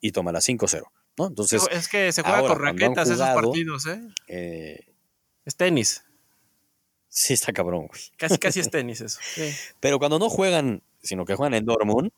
[0.00, 0.84] y toma la 5-0,
[1.18, 1.26] ¿no?
[1.28, 1.66] Entonces.
[1.70, 4.00] Es que se juega con raquetas esos partidos, ¿eh?
[4.28, 4.86] ¿eh?
[5.44, 6.04] Es tenis.
[7.08, 8.00] Sí, está cabrón, güey.
[8.16, 9.18] Casi, casi es tenis eso.
[9.80, 12.10] Pero cuando no juegan, sino que juegan en Dortmund,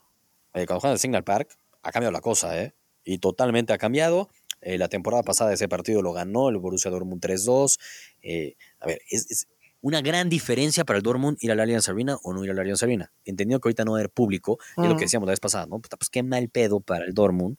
[0.53, 2.75] cuando juegan en Signal Park, ha cambiado la cosa, ¿eh?
[3.05, 4.29] Y totalmente ha cambiado.
[4.61, 7.79] Eh, la temporada pasada ese partido lo ganó el Borussia Dortmund 3-2.
[8.23, 9.49] Eh, a ver, es,
[9.81, 12.55] una gran diferencia para el Dortmund ir a la Allianz Arena o no ir a
[12.55, 13.13] la Allianz Arena.
[13.25, 15.81] Entendido que ahorita no era público, es lo que decíamos la vez pasada, ¿no?
[15.81, 17.59] pues qué mal pedo para el Dortmund.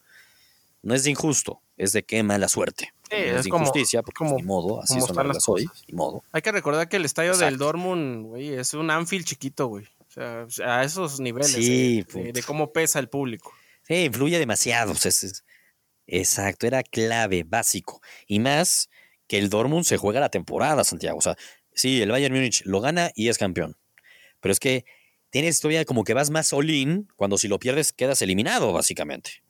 [0.84, 2.94] No es de injusto, es de qué mala suerte.
[3.10, 6.24] es, de injusticia, porque como, ni modo, así son las hoy, ni modo.
[6.32, 9.88] Hay que recordar que el estadio del Dortmund, güey, es un Anfield chiquito, güey.
[10.16, 13.52] O sea, a esos niveles de, cómo pesa el público.
[13.82, 14.92] Sí, influye demasiado.
[14.92, 15.44] O sea, es,
[16.08, 18.02] Exacto, era clave, básico.
[18.28, 18.90] Y más
[19.28, 21.18] que el Dortmund se juega la temporada, Santiago.
[21.18, 21.36] O sea,
[21.74, 23.78] sí, el Bayern Múnich lo gana y es campeón.
[24.40, 24.86] Pero es que
[25.30, 29.43] tienes todavía como que vas más all cuando si lo pierdes quedas eliminado, básicamente.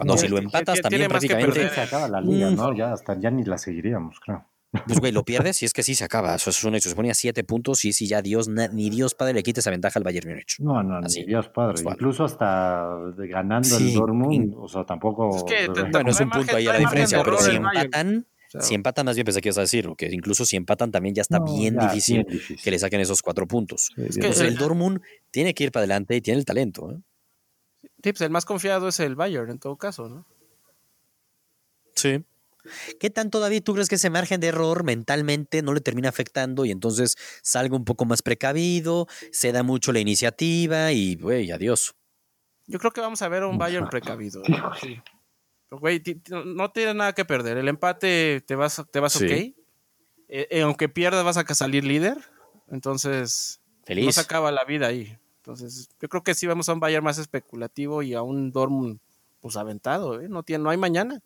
[0.00, 1.68] Cuando si lo empatas también prácticamente...
[1.68, 2.74] Se acaba la liga, ¿no?
[2.74, 4.46] Ya, hasta, ya ni la seguiríamos, claro.
[4.86, 6.36] Pues, güey, lo pierdes y es que sí se acaba.
[6.36, 6.88] Eso es un hecho.
[6.88, 9.98] Se ponía siete puntos y si ya Dios, ni Dios Padre le quita esa ventaja
[9.98, 10.60] al Bayern Múnich.
[10.60, 11.82] No, no, ni Dios Padre.
[11.82, 15.36] Incluso hasta ganando el Dortmund, o sea, tampoco.
[15.36, 18.26] Es que, bueno, es un punto ahí a la diferencia, pero si empatan.
[18.58, 21.22] Si empatan, más bien pensé que ibas a decir, que incluso si empatan también ya
[21.22, 22.26] está bien, difícil
[22.62, 23.90] que le saquen esos cuatro puntos.
[23.96, 26.92] Entonces el Dortmund tiene que ir para adelante y tiene el talento.
[26.92, 26.98] ¿eh?
[28.02, 30.26] Sí, pues el más confiado es el Bayern en todo caso, ¿no?
[31.94, 32.24] Sí.
[32.98, 36.64] ¿Qué tanto, David, tú crees que ese margen de error mentalmente no le termina afectando
[36.64, 41.94] y entonces salga un poco más precavido, se da mucho la iniciativa y, güey, adiós?
[42.66, 44.42] Yo creo que vamos a ver un Bayern precavido.
[44.44, 45.02] ¿eh?
[45.70, 46.02] Güey,
[46.44, 47.56] no tiene nada que perder.
[47.56, 49.22] El empate te vas, te vas ok.
[49.22, 49.54] Eh,
[50.28, 52.18] eh, aunque pierdas, vas a salir líder.
[52.68, 54.06] Entonces, Feliz.
[54.06, 55.18] no se acaba la vida ahí.
[55.50, 59.00] Entonces, yo creo que sí vamos a un Bayern más especulativo y a un Dortmund
[59.40, 60.20] pues aventado.
[60.28, 61.20] No, tiene, no hay mañana.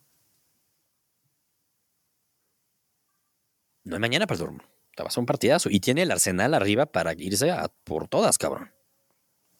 [3.82, 4.62] No hay mañana para el Dortmund.
[4.96, 5.68] Te vas a un partidazo.
[5.70, 8.72] Y tiene el arsenal arriba para irse a por todas, cabrón.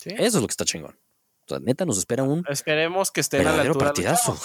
[0.02, 0.96] Eso es lo que está chingón.
[1.46, 2.42] O sea, neta, nos espera un.
[2.48, 3.86] Esperemos que estén a la altura.
[3.86, 4.38] partidazo,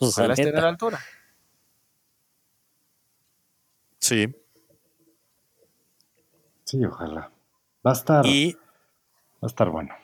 [0.00, 1.00] O sea, estén a la altura.
[4.00, 4.34] Sí.
[6.64, 7.30] Sí, ojalá.
[7.86, 8.26] Va a estar.
[8.26, 8.56] Y...
[9.44, 9.94] Va a estar bueno.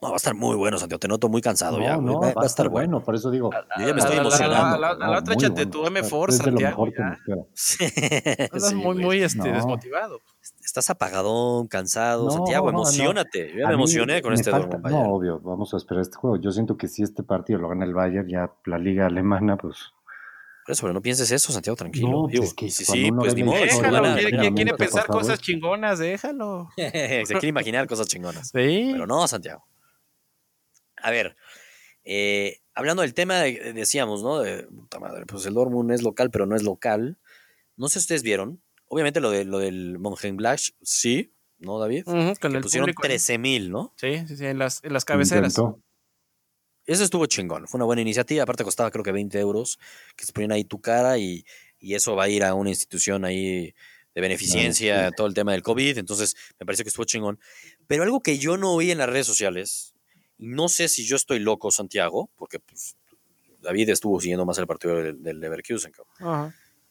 [0.00, 0.98] No, va a estar muy bueno, Santiago.
[0.98, 1.98] Te noto muy cansado ya.
[1.98, 3.02] No, va, a estar bueno.
[3.04, 3.50] por eso digo.
[3.78, 4.78] Yo ya me estoy emocionando.
[4.78, 6.88] La, la, otra échate tu M4, Santiago.
[7.54, 10.20] Estás muy, muy este, desmotivado.
[10.64, 12.70] Estás apagado, cansado, Santiago.
[12.70, 13.52] Emocionate.
[13.52, 16.36] Yo ya me emocioné con este falta, No, obvio, vamos a esperar este juego.
[16.36, 19.92] Yo siento que si este partido lo gana el Bayern, ya la liga alemana, pues.
[20.68, 22.10] Por eso, pero no pienses eso, Santiago, tranquilo.
[22.10, 23.56] No, pues que sí, sí, pues ni modo.
[23.56, 26.68] Déjalo, quiere, quiere pensar cosas chingonas, déjalo.
[26.76, 28.48] Se quiere imaginar cosas chingonas.
[28.48, 28.90] Sí.
[28.92, 29.66] Pero no, Santiago.
[30.98, 31.36] A ver,
[32.04, 34.40] Eh, hablando del tema, decíamos, ¿no?
[34.40, 37.16] De, puta madre, pues el Dortmund es local, pero no es local.
[37.76, 38.62] No sé si ustedes vieron.
[38.88, 42.04] Obviamente lo, de, lo del Mönchengladbach, sí, ¿no, David?
[42.04, 43.94] con el pusieron 13 mil, ¿no?
[43.96, 45.56] Sí, sí, sí, en las, en las cabeceras.
[46.88, 47.68] Eso estuvo chingón.
[47.68, 48.44] Fue una buena iniciativa.
[48.44, 49.78] Aparte costaba creo que 20 euros,
[50.16, 51.44] que se ponían ahí tu cara y,
[51.78, 53.74] y eso va a ir a una institución ahí
[54.14, 55.98] de beneficencia, todo el tema del COVID.
[55.98, 57.38] Entonces me pareció que estuvo chingón.
[57.86, 59.92] Pero algo que yo no oí en las redes sociales,
[60.38, 62.96] no sé si yo estoy loco, Santiago, porque pues,
[63.60, 65.92] David estuvo siguiendo más el partido del, del Leverkusen,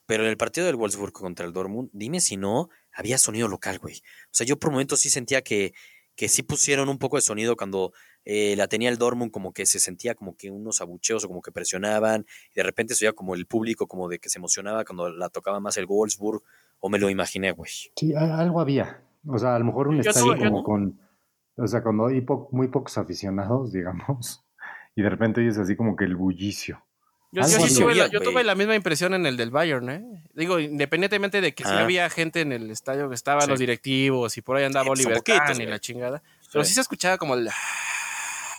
[0.06, 3.80] Pero en el partido del Wolfsburg contra el Dortmund, dime si no, había sonido local,
[3.80, 3.96] güey.
[4.26, 5.74] O sea, yo por momentos sí sentía que,
[6.18, 7.94] que sí pusieron un poco de sonido cuando
[8.26, 11.42] eh, la tenía el Dortmund, como que se sentía como que unos abucheos o como
[11.42, 14.84] que presionaban, y de repente se oía como el público como de que se emocionaba
[14.84, 16.44] cuando la tocaba más el Wolfsburg,
[16.80, 17.72] o me lo imaginé, güey.
[17.96, 19.02] Sí, algo había.
[19.26, 21.08] O sea, a lo mejor un estadio como con
[21.58, 24.46] o sea, cuando hay muy pocos aficionados, digamos,
[24.96, 26.84] y de repente es así como que el bullicio.
[27.38, 30.24] Yo, tuve, la, misma impresión en el del Bayern, ¿eh?
[30.34, 31.82] Digo, independientemente de que si ah.
[31.82, 35.62] había gente en el estadio que estaban los directivos y por ahí andaba Oliver Kahn
[35.62, 36.74] y la chingada, pero sí.
[36.74, 37.50] se escuchaba como el...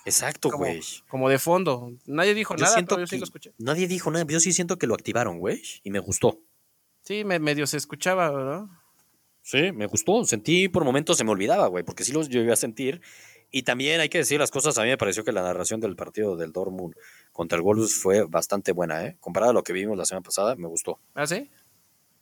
[0.04, 0.80] Exacto, güey.
[1.08, 1.92] Como, de fondo.
[2.06, 3.52] Nadie dijo nada, pero yo sí lo escuché.
[3.58, 6.40] Nadie dijo nada, yo sí siento que lo activaron, güey, y me gustó.
[7.02, 8.66] Sí, medio se escuchaba, ¿verdad?
[9.42, 10.24] Sí, me gustó.
[10.24, 13.00] Sentí por momentos se me olvidaba, güey, porque sí los llegué a sentir.
[13.50, 15.96] Y también hay que decir las cosas, a mí me pareció que la narración del
[15.96, 16.94] partido del Dortmund
[17.32, 19.16] contra el Wolves fue bastante buena, ¿eh?
[19.20, 21.00] Comparada a lo que vimos la semana pasada, me gustó.
[21.14, 21.50] ¿Ah, sí?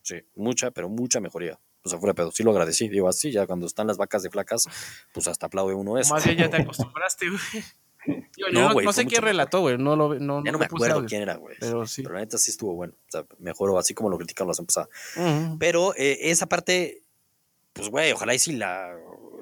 [0.03, 1.59] Sí, mucha, pero mucha mejoría.
[1.83, 2.89] O sea, fuera pedo, sí lo agradecí.
[2.89, 4.69] Digo, así ya cuando están las vacas de flacas,
[5.13, 6.15] pues hasta aplaude uno eso.
[6.15, 7.65] Más bien ya te acostumbraste, güey.
[8.53, 9.79] no, no, sé quién relató, güey.
[9.79, 11.57] No, lo, no, ya no, me acuerdo quién era, güey.
[11.59, 12.03] Pero sí.
[12.03, 12.95] Pero la neta sí estuvo bueno.
[12.95, 15.57] O sea, mejoró así como lo criticaron la semana pasada.
[15.59, 17.03] Pero eh, esa parte
[17.77, 18.97] pues, güey, ojalá y si la,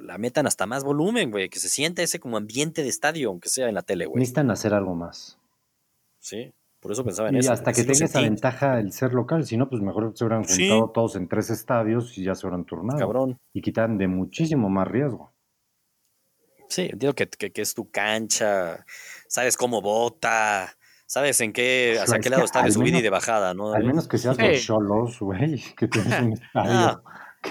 [0.05, 3.48] la metan hasta más volumen, güey, que se sienta ese como ambiente de estadio, aunque
[3.48, 4.20] sea en la tele, güey.
[4.20, 5.38] Necesitan hacer algo más.
[6.20, 7.50] Sí, por eso pensaba en eso.
[7.50, 10.44] Y hasta que tenga esa ventaja el ser local, si no, pues mejor se hubieran
[10.44, 12.98] juntado todos en tres estadios y ya se hubieran turnado.
[12.98, 13.38] Cabrón.
[13.52, 15.32] Y quitan de muchísimo más riesgo.
[16.68, 18.84] Sí, entiendo que, que, es tu cancha,
[19.28, 20.76] sabes cómo bota,
[21.07, 23.72] sabes en qué, hacia qué lado está de subida y de bajada, ¿no?
[23.72, 27.02] Al menos que seas los cholos, güey, que tienes un estadio.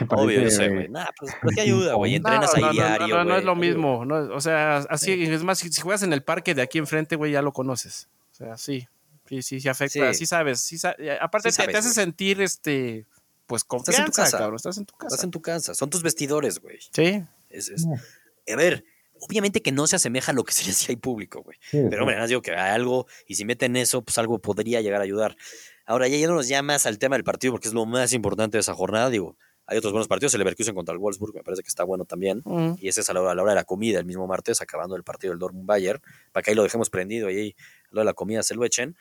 [0.10, 0.90] Obvio, yo sé, güey.
[0.90, 2.16] Nah, pues, pero te ayuda, güey.
[2.16, 4.00] Entrenas ahí diario, No, no, es lo mismo.
[4.00, 7.42] o sea, así, es más, si, juegas en el parque de aquí enfrente, güey, ya
[7.42, 8.10] lo conoces.
[8.32, 8.88] O sea, sí.
[9.28, 10.14] Sí, sí, sí afecta.
[10.14, 10.62] Sí, sabes.
[10.62, 10.78] Sí,
[11.22, 13.06] aparte te, te, hace sentir, este,
[13.46, 14.38] pues confianza, Estás en tu casa.
[14.38, 14.56] cabrón.
[14.58, 15.08] Estás en tu casa.
[15.08, 15.74] Estás en tu casa.
[15.74, 16.80] Son tus vestidores, güey.
[16.92, 17.24] Sí.
[17.50, 17.86] Es, es...
[17.86, 18.84] A ver,
[19.22, 21.58] obviamente que no se asemeja a lo que sería si hay público, güey.
[21.72, 25.00] Pero, hombre, nada digo que hay algo, y si meten eso, pues algo podría llegar
[25.00, 25.38] a ayudar.
[25.86, 28.74] Ahora, ya nos llamas al tema del partido, porque es lo más importante de esa
[28.74, 31.84] jornada, digo hay otros buenos partidos, el Leverkusen contra el Wolfsburg, me parece que está
[31.84, 32.42] bueno también.
[32.44, 32.74] Mm.
[32.78, 34.62] Y ese es a la, hora, a la, hora, de la comida, el mismo martes,
[34.62, 36.02] acabando el partido del Dortmund Bayern,
[36.32, 37.56] para que ahí lo dejemos prendido y ahí
[37.92, 38.98] a la de la comida se lo echen.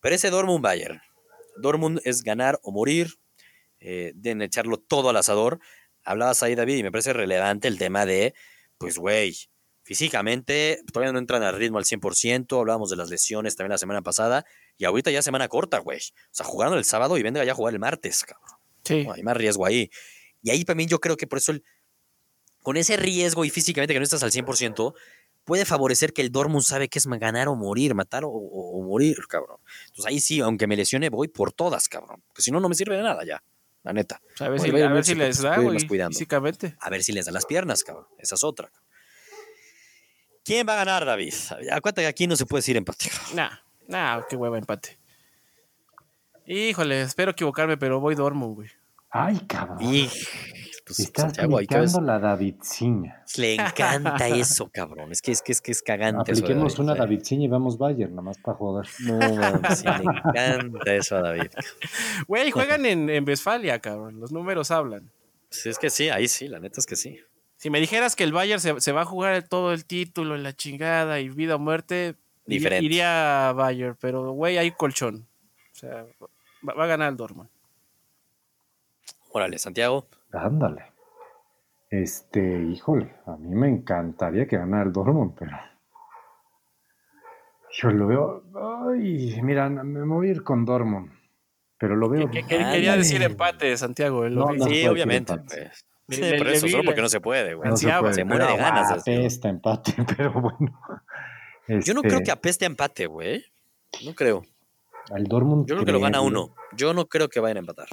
[0.00, 1.00] Pero ese Dortmund Bayern,
[1.56, 3.14] Dortmund es ganar o morir,
[3.80, 5.58] eh, de echarlo todo al asador.
[6.04, 8.34] Hablabas ahí, David, y me parece relevante el tema de,
[8.78, 9.36] pues, güey,
[9.82, 14.02] físicamente todavía no entran al ritmo al 100%, hablábamos de las lesiones también la semana
[14.02, 14.44] pasada,
[14.76, 15.98] y ahorita ya semana corta, güey.
[15.98, 18.51] O sea, jugaron el sábado y venga ya a jugar el martes, cabrón.
[18.84, 19.06] Sí.
[19.12, 19.90] hay más riesgo ahí.
[20.42, 21.52] Y ahí también yo creo que por eso,
[22.62, 24.94] con ese riesgo y físicamente que no estás al 100%,
[25.44, 29.58] puede favorecer que el Dortmund sabe que es ganar o morir, matar o, morir, cabrón.
[29.86, 32.22] Entonces ahí sí, aunque me lesione, voy por todas, cabrón.
[32.26, 33.42] Porque si no, no me sirve de nada ya,
[33.82, 34.20] la neta.
[34.40, 36.76] a ver, si, les da, güey, físicamente.
[36.80, 38.06] A ver si les da las piernas, cabrón.
[38.18, 38.70] Esa es otra.
[40.44, 41.34] ¿Quién va a ganar, David?
[41.70, 43.10] Acuérdate que aquí no se puede decir empate.
[43.34, 43.50] Nah,
[43.86, 44.98] nah, qué hueva empate.
[46.52, 48.68] Híjole, espero equivocarme, pero voy Dortmund, güey.
[49.08, 49.78] Ay, cabrón.
[49.80, 50.06] Y,
[50.84, 53.24] pues, Estás aplicando la Davidciña.
[53.38, 55.12] Le encanta eso, cabrón.
[55.12, 58.22] Es que es que es que es cagante Apliquemos una Davidciña y vamos Bayern, nada
[58.22, 58.86] más para joder.
[59.00, 59.18] No,
[59.74, 61.50] sí, le encanta eso a David.
[62.28, 64.20] Güey, juegan en, en Westfalia, cabrón.
[64.20, 65.10] Los números hablan.
[65.48, 67.18] Sí, es que sí, ahí sí, la neta es que sí.
[67.56, 70.42] Si me dijeras que el Bayern se, se va a jugar todo el título en
[70.42, 72.84] la chingada y vida o muerte, Diferente.
[72.84, 75.26] iría a Bayern, pero güey, hay colchón.
[75.72, 76.06] O sea,
[76.68, 77.48] va, a ganar el Dortmund.
[79.30, 80.06] Órale, Santiago.
[80.32, 80.92] Ándale.
[81.90, 85.56] Este, híjole, a mí me encantaría que ganara el Dortmund, pero.
[87.70, 88.44] Yo lo veo.
[88.88, 91.10] Ay, mira, me voy a ir con Dortmund.
[91.78, 92.30] Pero lo veo.
[92.30, 94.24] quería decir empate, Santiago.
[94.68, 95.36] sí, obviamente.
[95.36, 95.86] Pues.
[96.08, 97.76] Sí, por eso, solo porque no se puede, güey.
[97.76, 98.90] se, muere de ganas.
[98.90, 100.78] Apesta empate, pero bueno.
[101.68, 103.44] Yo no creo este que apeste empate, güey.
[104.04, 104.42] No creo.
[105.10, 105.66] Al Dortmund.
[105.66, 106.54] Yo creo que lo gana uno.
[106.76, 107.88] Yo no creo que vayan a empatar.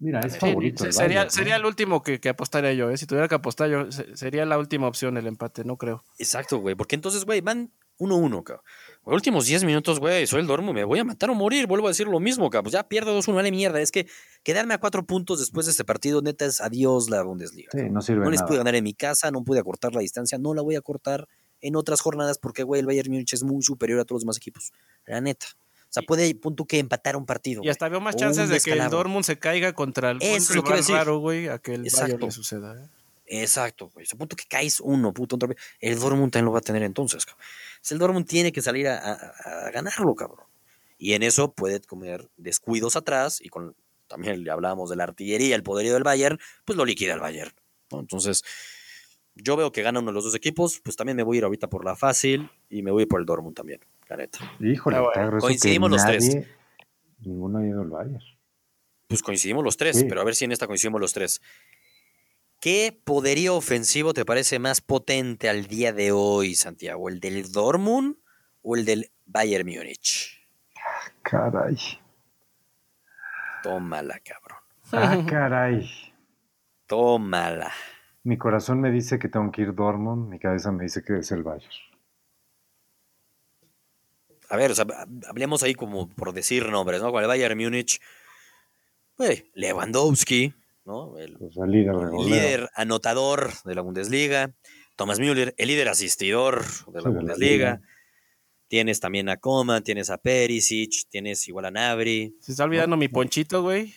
[0.00, 0.90] Mira, es favorito.
[0.92, 2.90] sería, sería el último que, que apostaría yo.
[2.90, 2.96] ¿eh?
[2.96, 6.04] Si tuviera que apostar yo, sería la última opción el empate, no creo.
[6.18, 6.76] Exacto, güey.
[6.76, 8.64] Porque entonces, güey, van 1-1, cabrón.
[9.04, 11.88] Los últimos 10 minutos, güey, soy el Dortmund, me voy a matar o morir, vuelvo
[11.88, 12.64] a decir lo mismo, cabrón.
[12.64, 13.80] Pues ya pierdo 2-1, vale mierda.
[13.80, 14.06] Es que
[14.44, 17.70] quedarme a cuatro puntos después de este partido, neta, es adiós la Bundesliga.
[17.72, 20.38] Sí, no sirve No les pude ganar en mi casa, no pude acortar la distancia,
[20.38, 21.26] no la voy a cortar
[21.60, 24.36] en otras jornadas porque, güey, el Bayern Múnich es muy superior a todos los demás
[24.36, 24.72] equipos.
[25.06, 25.46] La neta.
[25.88, 27.62] O sea, puede, punto que empatar un partido.
[27.64, 30.56] Y hasta veo más chances de que el Dortmund se caiga contra el Eso es
[30.56, 32.76] lo que raro, güey, a que el Bayern le suceda.
[32.78, 32.88] ¿eh?
[33.24, 34.06] Exacto, güey.
[34.12, 35.56] A punto que caes uno, puto, vez.
[35.80, 37.44] El Dortmund también lo va a tener entonces, cabrón.
[37.90, 40.46] El Dortmund tiene que salir a, a, ganarlo, cabrón.
[40.98, 43.74] Y en eso puede comer descuidos atrás y con
[44.08, 47.52] también le hablábamos de la artillería, el poderío del Bayern, pues lo liquida el Bayern.
[47.92, 48.00] ¿no?
[48.00, 48.42] Entonces,
[49.42, 51.44] yo veo que gana uno de los dos equipos, pues también me voy a ir
[51.44, 54.38] ahorita por la fácil y me voy por el Dortmund también, la neta.
[54.60, 56.46] Híjole, ah, coincidimos los tres.
[57.20, 58.22] Ninguno ha ido al Bayern.
[59.06, 61.40] Pues coincidimos los tres, pero a ver si en esta coincidimos los tres.
[62.60, 67.08] ¿Qué poderío ofensivo te parece más potente al día de hoy, Santiago?
[67.08, 68.16] ¿El del Dortmund
[68.62, 70.46] o el del Bayern Múnich?
[71.22, 71.76] Caray.
[73.62, 74.58] Tómala, cabrón.
[74.92, 75.88] Ah, caray.
[76.86, 77.72] Tómala.
[78.28, 81.32] Mi corazón me dice que tengo que ir Dortmund, mi cabeza me dice que es
[81.32, 81.72] el Bayern.
[84.50, 84.84] A ver, o sea,
[85.26, 87.10] hablemos ahí como por decir nombres, ¿no?
[87.10, 88.02] Con el Bayern Múnich,
[89.54, 90.52] Lewandowski,
[90.84, 91.16] ¿no?
[91.16, 94.52] El, pues líder, líder, anotador de la Bundesliga.
[94.94, 97.80] Thomas Müller, el líder asistidor de la Bundesliga.
[98.66, 102.36] tienes también a Coman, tienes a Perisic, tienes igual a Nabri.
[102.42, 103.94] Se está olvidando mi ponchito, güey.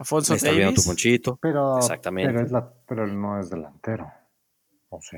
[0.00, 1.38] Afonso está olvidando tu ponchito.
[1.42, 2.32] Pero, Exactamente.
[2.32, 4.10] Pero, es la, pero no es delantero.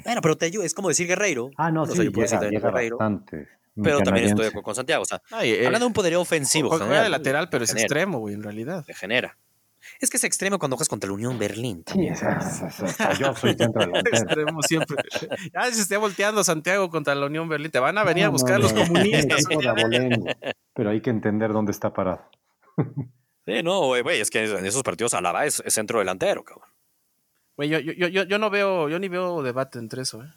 [0.05, 1.51] Bueno, pero te, es como decir Guerreiro.
[1.57, 3.49] Ah, no, sí, yo llega, llega Guerreiro, bastante.
[3.81, 5.05] Pero también estoy con Santiago.
[5.05, 6.69] O sea, hablando de un poderío ofensivo.
[6.69, 8.85] Juega de lateral, pero es extremo, güey, en realidad.
[8.85, 9.39] Te genera.
[10.01, 11.85] Es que es extremo cuando juegas contra la Unión Berlín.
[11.85, 12.15] También.
[13.19, 14.97] yo soy centro extremo siempre.
[15.55, 17.71] Ya se esté volteando Santiago contra la Unión Berlín.
[17.71, 19.45] Te van a venir a buscar los comunistas.
[20.75, 22.29] pero hay que entender dónde está parado.
[23.47, 26.69] Sí, no, güey, es que en esos partidos Alaba es, es centro delantero, cabrón.
[27.57, 30.29] Güey, yo, yo, yo, yo no veo, yo ni veo debate entre eso, eh.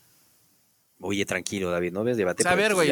[1.00, 2.48] Oye, tranquilo, David, no ves debate.
[2.48, 2.92] a ver, güey,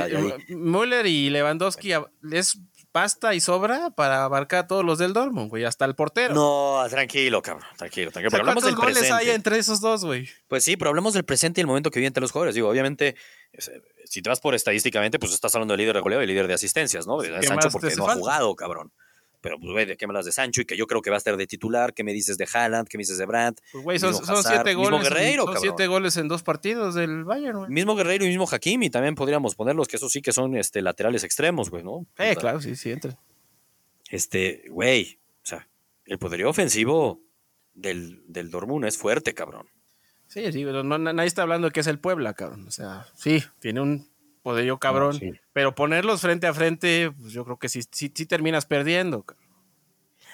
[0.50, 1.94] Müller y Lewandowski
[2.32, 2.60] es
[2.92, 6.34] pasta y sobra para abarcar a todos los del Dortmund, güey, hasta el portero.
[6.36, 8.30] No, tranquilo, cabrón, tranquilo, tranquilo.
[8.30, 10.30] pero hablamos del goles hay entre esos dos, güey?
[10.48, 12.54] Pues sí, pero hablamos del presente y el momento que viven entre los jugadores.
[12.54, 13.16] Digo, obviamente,
[14.06, 16.54] si te vas por estadísticamente, pues estás hablando del líder de goleo y líder de
[16.54, 17.20] asistencias, ¿no?
[17.20, 18.92] De Sancho porque no ha jugado, cabrón.
[19.44, 20.62] Pero, pues, güey, ¿de qué me hablas de Sancho?
[20.62, 21.94] Y que yo creo que va a estar de titular.
[21.94, 22.88] ¿Qué me dices de Haaland?
[22.88, 23.60] ¿Qué me dices de Brandt?
[23.74, 25.02] Pues, güey, son, siete goles.
[25.02, 27.70] Guerreiro, son siete goles en dos partidos del Bayern, güey.
[27.70, 31.26] Mismo Guerreiro y mismo Hakimi también podríamos ponerlos, que eso sí que son este, laterales
[31.26, 32.08] extremos, güey, ¿no?
[32.18, 33.20] Eh, claro, sí, sí, entra.
[34.10, 35.68] Este, güey, o sea,
[36.06, 37.22] el poderío ofensivo
[37.74, 39.68] del, del Dortmund es fuerte, cabrón.
[40.28, 42.66] Sí, sí, pero no, nadie está hablando de que es el Puebla, cabrón.
[42.66, 44.10] O sea, sí, tiene un
[44.44, 45.20] poderío cabrón.
[45.54, 49.20] Pero ponerlos frente a frente, pues yo creo que sí, sí, terminas perdiendo.
[49.20, 49.26] O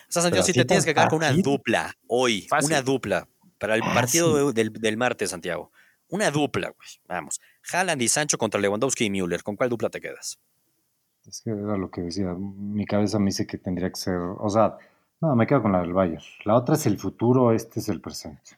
[0.09, 3.27] sea, Santiago, si te tienes que quedar con una dupla hoy, una dupla
[3.59, 5.71] para el partido del, del, martes, Santiago.
[6.09, 6.89] Una dupla, güey.
[7.07, 7.39] Vamos.
[7.71, 9.43] Haaland y Sancho contra Lewandowski y Müller.
[9.43, 10.39] ¿Con cuál dupla te quedas?
[11.27, 12.33] Es que era lo que decía.
[12.33, 14.17] Mi cabeza me dice que tendría que ser.
[14.17, 14.77] O sea,
[15.21, 16.23] no, me quedo con la del Bayern.
[16.45, 18.57] La otra es el futuro, este es el presente.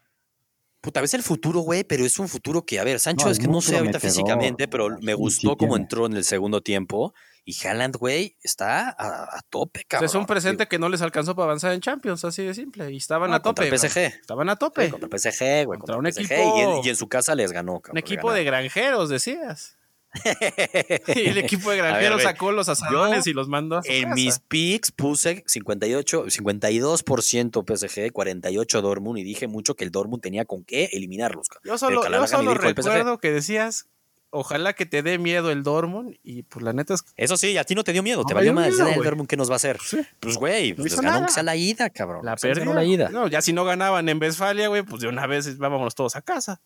[0.82, 3.48] Puta, ves el futuro, güey, pero es un futuro que, a ver, Sancho es que
[3.48, 7.14] no sé ahorita físicamente, pero me gustó cómo entró en el segundo tiempo.
[7.44, 10.06] Y Haaland, güey, está a, tope, cabrón.
[10.06, 12.92] es un presente que no les alcanzó para avanzar en Champions, así de simple.
[12.92, 13.68] Y estaban a tope.
[13.70, 13.98] Contra PSG.
[13.98, 14.90] Estaban a tope.
[14.90, 15.80] contra PSG, güey.
[15.80, 16.82] Contra, un equipo.
[16.84, 17.96] Y en, su casa les ganó, cabrón.
[17.96, 19.78] Un equipo de granjeros, decías.
[21.16, 24.92] y el equipo de granjeros sacó los asadones y los mandó a En mis picks
[24.92, 30.90] puse 58, 52% PSG, 48 Dortmund y dije mucho que el Dortmund tenía con qué
[30.92, 31.48] eliminarlos.
[31.64, 33.88] Yo solo, yo solo recuerdo que decías
[34.32, 37.64] ojalá que te dé miedo el Dortmund y pues la neta es Eso sí, a
[37.64, 39.78] ti no te dio miedo, te valió más el Dortmund qué nos va a hacer.
[40.20, 42.26] Pues güey, pues ganó que sea la ida, cabrón.
[42.26, 43.10] La perdió la ida.
[43.10, 46.22] No, ya si no ganaban en Westfalia, güey, pues de una vez vámonos todos a
[46.22, 46.62] casa.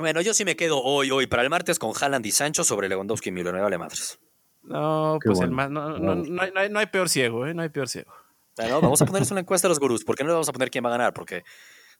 [0.00, 2.88] Bueno, yo sí me quedo hoy, hoy, para el martes con Haaland y Sancho sobre
[2.88, 3.52] Lewandowski y Müller.
[3.52, 4.18] Me vale madres.
[4.62, 7.52] No, pues el más, no, no, no, hay, no, hay, peor ciego, ¿eh?
[7.52, 8.10] No hay peor ciego.
[8.56, 10.02] Bueno, vamos a ponerles una encuesta a los gurús.
[10.02, 11.12] ¿Por qué no le vamos a poner quién va a ganar?
[11.12, 11.44] Porque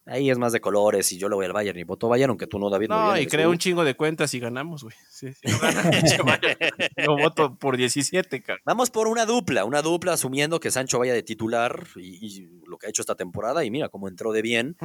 [0.06, 2.46] ahí es más de colores y yo lo voy al Bayern y voto Bayern, aunque
[2.46, 2.88] tú no, David.
[2.88, 4.96] No, y creo un chingo de cuentas y ganamos, güey.
[5.10, 5.40] Sí, sí,
[6.96, 8.60] yo voto por 17, cara.
[8.64, 12.86] Vamos por una dupla, una dupla asumiendo que Sancho vaya de titular y, lo que
[12.86, 14.78] ha hecho esta temporada y mira cómo entró de bien.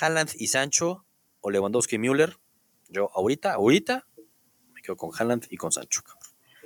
[0.00, 1.04] Haaland y Sancho
[1.40, 2.36] o Lewandowski y Müller
[2.88, 4.06] yo ahorita, ahorita
[4.74, 6.02] me quedo con Haaland y con Sancho.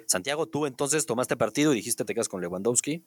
[0.07, 3.05] Santiago, tú entonces tomaste partido y dijiste te quedas con Lewandowski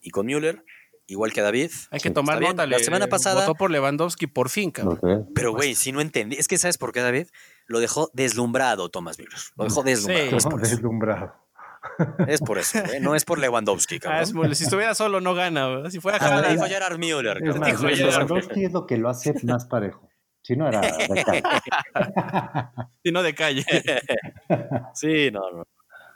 [0.00, 0.64] y con Müller,
[1.06, 1.70] igual que David.
[1.90, 2.66] Hay que tomar nota.
[2.66, 3.42] La semana pasada.
[3.42, 5.28] Votó por Lewandowski por fin, cabrón.
[5.34, 6.36] Pero, güey, si no entendí.
[6.36, 7.28] Es que, ¿sabes por qué, David?
[7.66, 9.38] lo dejó deslumbrado Thomas Müller.
[9.56, 10.40] Lo dejó deslumbrado.
[10.40, 11.34] Sí, deslumbrado.
[12.26, 12.98] Es por eso, ¿eh?
[13.00, 14.00] no es por Lewandowski.
[14.04, 15.88] Ah, si estuviera solo no gana.
[15.90, 17.40] Si fuera ah, dijo Gerard Müller.
[17.40, 20.08] Lewandowski es lo que lo hace más parejo.
[20.48, 21.42] Si no era de calle.
[23.04, 23.64] si no de calle.
[24.94, 25.64] sí, no, no.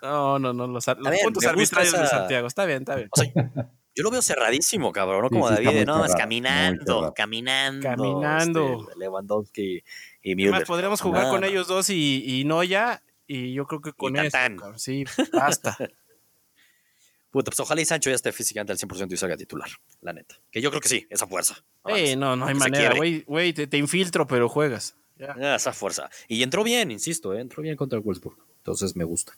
[0.01, 0.67] No, no, no.
[0.69, 2.47] Los, los puntos arbitrarios de Santiago.
[2.47, 3.11] Está bien, está bien.
[3.95, 5.29] yo lo veo cerradísimo, cabrón, ¿no?
[5.29, 7.83] Como David, no, es caminando, caminando.
[7.83, 8.87] Caminando.
[8.89, 9.85] Este, Lewandowski
[10.23, 10.55] y Müller.
[10.55, 14.39] Además, podríamos jugar con ellos dos y, y Noya y yo creo que con eso,
[14.77, 15.77] sí, basta.
[17.33, 19.71] Puta, pues ojalá y Sancho ya esté físicamente al 100% y salga titular,
[20.03, 20.39] la neta.
[20.51, 21.65] Que yo creo que sí, esa fuerza.
[21.87, 24.97] Eh, no, no hay manera, güey, güey, te, infiltro, pero juegas.
[25.17, 25.57] Ya.
[25.57, 26.11] Esa fuerza.
[26.29, 27.41] Y entró bien, insisto, ¿eh?
[27.41, 28.37] entró bien contra el Wolfsburg.
[28.59, 29.33] Entonces me gusta.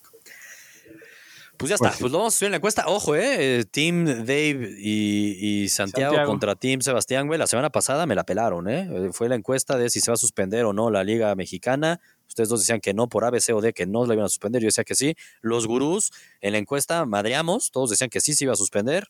[1.57, 2.85] Pues ya está, pues, pues lo vamos a subir en la encuesta.
[2.87, 7.39] Ojo, eh, Team Dave y, Santiago, contra Team Sebastián, güey.
[7.39, 9.09] La semana pasada me la pelaron, ¿eh?
[9.11, 11.99] Fue la encuesta de si se va a suspender o no la Liga Mexicana.
[12.27, 14.61] Ustedes dos decían que no por ABC o D, que no la iban a suspender.
[14.61, 15.15] Yo decía que sí.
[15.41, 19.07] Los gurús en la encuesta madreamos, todos decían que sí se iba a suspender.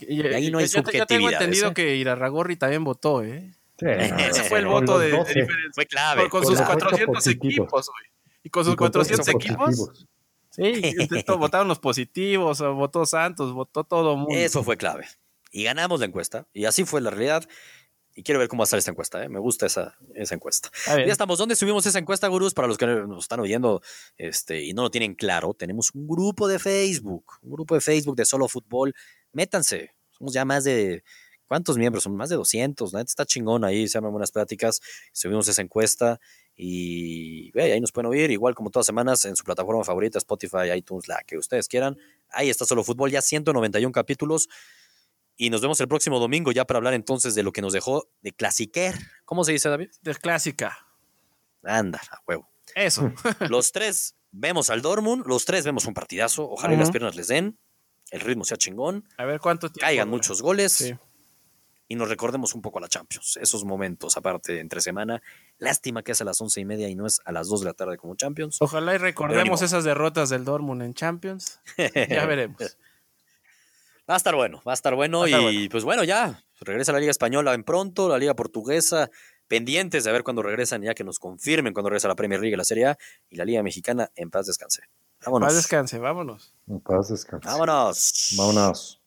[0.00, 1.00] Y, ahí no hay yo, subjetividad.
[1.00, 1.74] Yo tengo entendido ¿eh?
[1.74, 3.52] que Irarragorri también votó, ¿eh?
[3.78, 5.54] Ese fue el voto de, diferencia.
[5.72, 6.28] Fue clave.
[6.28, 8.10] con, sus 400 equipos, güey.
[8.42, 10.06] Y con sus 400 equipos.
[10.50, 10.62] Sí,
[11.38, 14.34] votaron los positivos, votó Santos, votó todo mundo.
[14.34, 15.06] Eso fue clave.
[15.50, 16.46] Y ganamos la encuesta.
[16.52, 17.48] Y así fue la realidad.
[18.14, 19.22] Y quiero ver cómo va a estar esta encuesta.
[19.22, 19.28] ¿eh?
[19.28, 20.70] Me gusta esa, esa encuesta.
[20.86, 21.38] Ya estamos.
[21.38, 22.52] ¿Dónde subimos esa encuesta, gurús?
[22.52, 23.80] Para los que nos están oyendo
[24.16, 27.34] este, y no lo tienen claro, tenemos un grupo de Facebook.
[27.42, 28.92] Un grupo de Facebook de solo fútbol.
[29.32, 29.94] Métanse.
[30.10, 31.04] Somos ya más de.
[31.46, 32.02] ¿Cuántos miembros?
[32.02, 32.92] Son más de 200.
[32.92, 32.98] ¿no?
[32.98, 33.86] Está chingón ahí.
[33.86, 34.80] Se llaman buenas pláticas.
[35.12, 36.18] Subimos esa encuesta.
[36.60, 41.06] Y ahí nos pueden oír, igual como todas semanas, en su plataforma favorita, Spotify, iTunes,
[41.06, 41.96] la que ustedes quieran.
[42.30, 44.48] Ahí está Solo Fútbol, ya 191 capítulos.
[45.36, 48.08] Y nos vemos el próximo domingo ya para hablar entonces de lo que nos dejó
[48.22, 48.96] de Clasiquer.
[49.24, 49.90] ¿Cómo se dice, David?
[50.02, 50.84] De Clásica.
[51.62, 52.50] Anda, a huevo.
[52.74, 53.12] Eso.
[53.48, 56.50] los tres vemos al Dortmund, los tres vemos un partidazo.
[56.50, 57.56] Ojalá las piernas les den,
[58.10, 59.08] el ritmo sea chingón.
[59.16, 59.86] A ver cuánto tiempo.
[59.86, 60.72] Caigan muchos goles.
[60.72, 60.94] Sí
[61.88, 63.38] y nos recordemos un poco a la Champions.
[63.40, 65.22] Esos momentos, aparte, entre semana.
[65.58, 67.66] Lástima que es a las once y media y no es a las dos de
[67.66, 68.58] la tarde como Champions.
[68.60, 71.60] Ojalá y recordemos esas derrotas del Dortmund en Champions.
[71.76, 72.76] ya veremos.
[74.08, 77.10] Va a estar bueno, va a estar bueno y pues bueno, ya regresa la Liga
[77.10, 79.10] Española en pronto, la Liga Portuguesa,
[79.48, 82.56] pendientes de ver cuándo regresan, ya que nos confirmen cuándo regresa la Premier League y
[82.56, 84.84] la Serie A y la Liga Mexicana en paz descanse.
[85.24, 85.46] Vámonos.
[85.46, 86.54] En paz descanse, vámonos.
[86.68, 87.46] En paz descanse.
[87.46, 88.34] Vámonos.
[88.38, 88.97] Vámonos.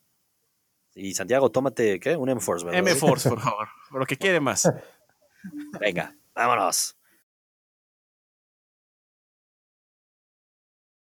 [0.94, 2.16] Y Santiago, tómate, ¿qué?
[2.16, 3.68] Un M-Force, M-Force, por favor.
[3.90, 4.70] Por lo que quiere más.
[5.80, 6.96] Venga, vámonos.